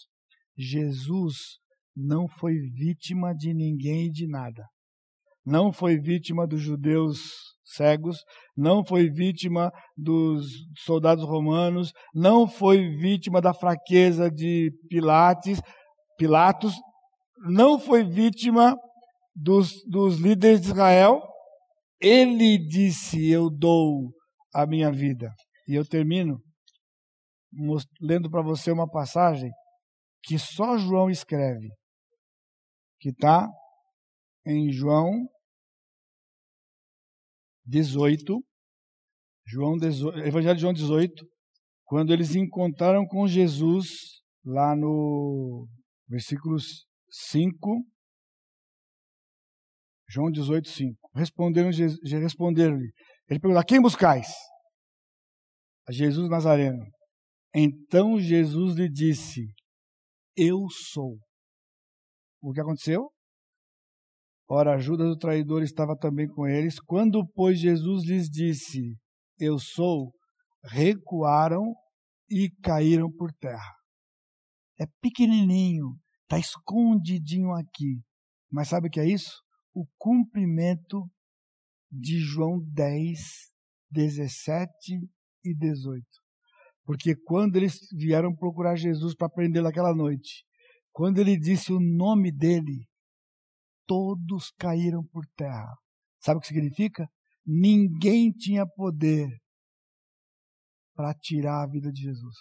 [0.58, 1.60] Jesus
[1.96, 4.66] não foi vítima de ninguém e de nada.
[5.46, 7.20] Não foi vítima dos judeus
[7.64, 8.18] cegos,
[8.56, 10.46] não foi vítima dos
[10.86, 15.62] soldados romanos, não foi vítima da fraqueza de Pilates,
[16.18, 16.74] Pilatos,
[17.48, 18.76] não foi vítima
[19.36, 21.22] dos, dos líderes de Israel.
[22.02, 24.12] Ele disse: Eu dou
[24.54, 25.32] a minha vida.
[25.68, 26.42] E eu termino
[28.02, 29.52] lendo para você uma passagem
[30.24, 31.70] que só João escreve,
[33.00, 33.48] que está
[34.46, 35.28] em João
[37.66, 38.44] 18,
[39.46, 41.26] João 18, Evangelho de João 18,
[41.86, 43.88] quando eles encontraram com Jesus
[44.46, 45.68] lá no
[46.08, 47.84] versículos 5,
[50.10, 51.10] João 18, 5.
[51.16, 51.70] Responderam,
[52.20, 52.92] responderam-lhe.
[53.30, 54.28] Ele perguntou: a quem buscais?
[55.88, 56.84] A Jesus Nazareno.
[57.54, 59.42] Então Jesus lhe disse:
[60.36, 61.18] Eu sou.
[62.42, 63.12] O que aconteceu?
[64.52, 66.80] Ora, Judas, o traidor, estava também com eles.
[66.80, 68.97] Quando, pois, Jesus lhes disse:
[69.39, 70.12] Eu sou,
[70.64, 71.76] recuaram
[72.28, 73.76] e caíram por terra.
[74.80, 78.02] É pequenininho, está escondidinho aqui.
[78.52, 79.39] Mas sabe o que é isso?
[79.72, 81.08] O cumprimento
[81.91, 83.20] de João 10,
[83.91, 84.74] 17
[85.45, 86.04] e 18.
[86.86, 90.43] Porque quando eles vieram procurar Jesus para prendê-lo aquela noite,
[90.91, 92.89] quando ele disse o nome dele,
[93.90, 95.76] todos caíram por terra.
[96.22, 97.10] Sabe o que significa?
[97.44, 99.28] Ninguém tinha poder
[100.94, 102.36] para tirar a vida de Jesus.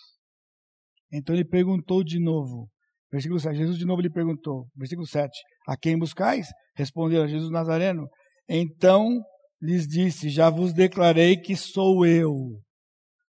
[1.11, 2.68] Então ele perguntou de novo.
[3.11, 3.57] Versículo 7.
[3.57, 4.68] Jesus de novo lhe perguntou.
[4.76, 5.30] Versículo 7.
[5.66, 6.49] A quem buscais?
[6.76, 8.07] Respondeu Jesus Nazareno.
[8.46, 9.18] Então
[9.59, 12.61] lhes disse: Já vos declarei que sou eu.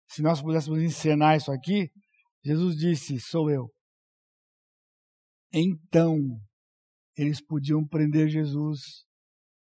[0.10, 1.92] Se nós pudéssemos encenar isso aqui,
[2.44, 3.70] Jesus disse: Sou eu.
[5.54, 6.18] Então
[7.18, 9.06] eles podiam prender Jesus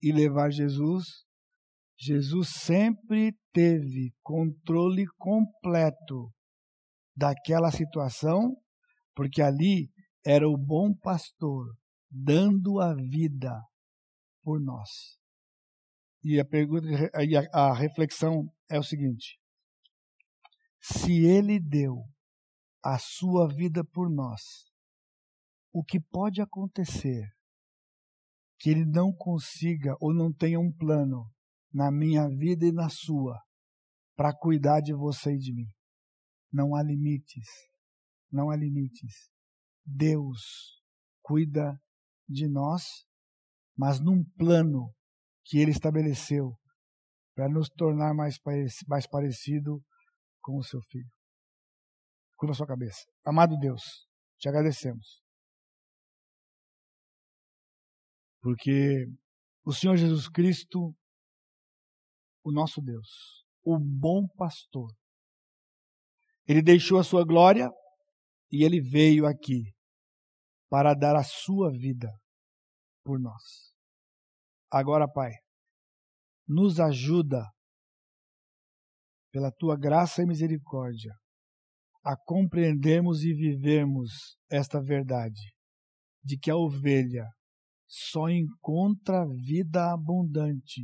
[0.03, 1.05] e levar Jesus.
[1.97, 6.33] Jesus sempre teve controle completo
[7.17, 8.57] daquela situação,
[9.15, 9.89] porque ali
[10.27, 11.67] era o bom pastor
[12.11, 13.57] dando a vida
[14.43, 14.91] por nós.
[16.25, 16.87] E a pergunta,
[17.53, 19.39] a, a reflexão é o seguinte:
[20.81, 22.03] se ele deu
[22.83, 24.41] a sua vida por nós,
[25.73, 27.34] o que pode acontecer
[28.65, 31.31] que ele não consiga ou não tenha um plano
[31.71, 33.39] na minha vida e na sua
[34.17, 35.69] para cuidar de você e de mim.
[36.51, 37.47] Não há limites.
[38.33, 39.29] Não há limites.
[39.85, 40.81] Deus
[41.21, 41.79] cuida
[42.27, 42.85] de nós,
[43.77, 44.95] mas num plano
[45.45, 46.59] que ele estabeleceu
[47.35, 48.39] para nos tornar mais,
[48.89, 49.85] mais parecido
[50.41, 51.11] com o seu filho.
[52.35, 53.05] Curva sua cabeça.
[53.27, 53.83] Amado Deus,
[54.39, 55.24] te agradecemos
[58.45, 59.07] Porque
[59.65, 60.95] o Senhor Jesus Cristo,
[62.45, 64.93] o nosso Deus, o bom pastor,
[66.47, 67.71] ele deixou a sua glória
[68.53, 69.73] e ele veio aqui
[70.69, 72.13] para dar a sua vida
[73.03, 73.73] por nós.
[74.71, 75.33] Agora, Pai,
[76.47, 77.51] nos ajuda
[79.33, 81.15] pela tua graça e misericórdia
[82.05, 85.55] a compreendermos e vivermos esta verdade
[86.23, 87.27] de que a ovelha
[87.97, 90.83] só encontra vida abundante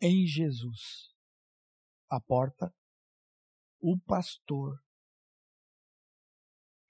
[0.00, 1.14] em Jesus.
[2.10, 2.72] A porta,
[3.80, 4.76] o pastor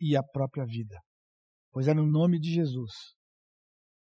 [0.01, 0.99] e a própria vida.
[1.71, 2.93] Pois é no nome de Jesus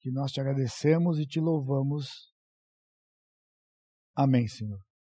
[0.00, 2.34] que nós te agradecemos e te louvamos.
[4.16, 4.91] Amém, Senhor.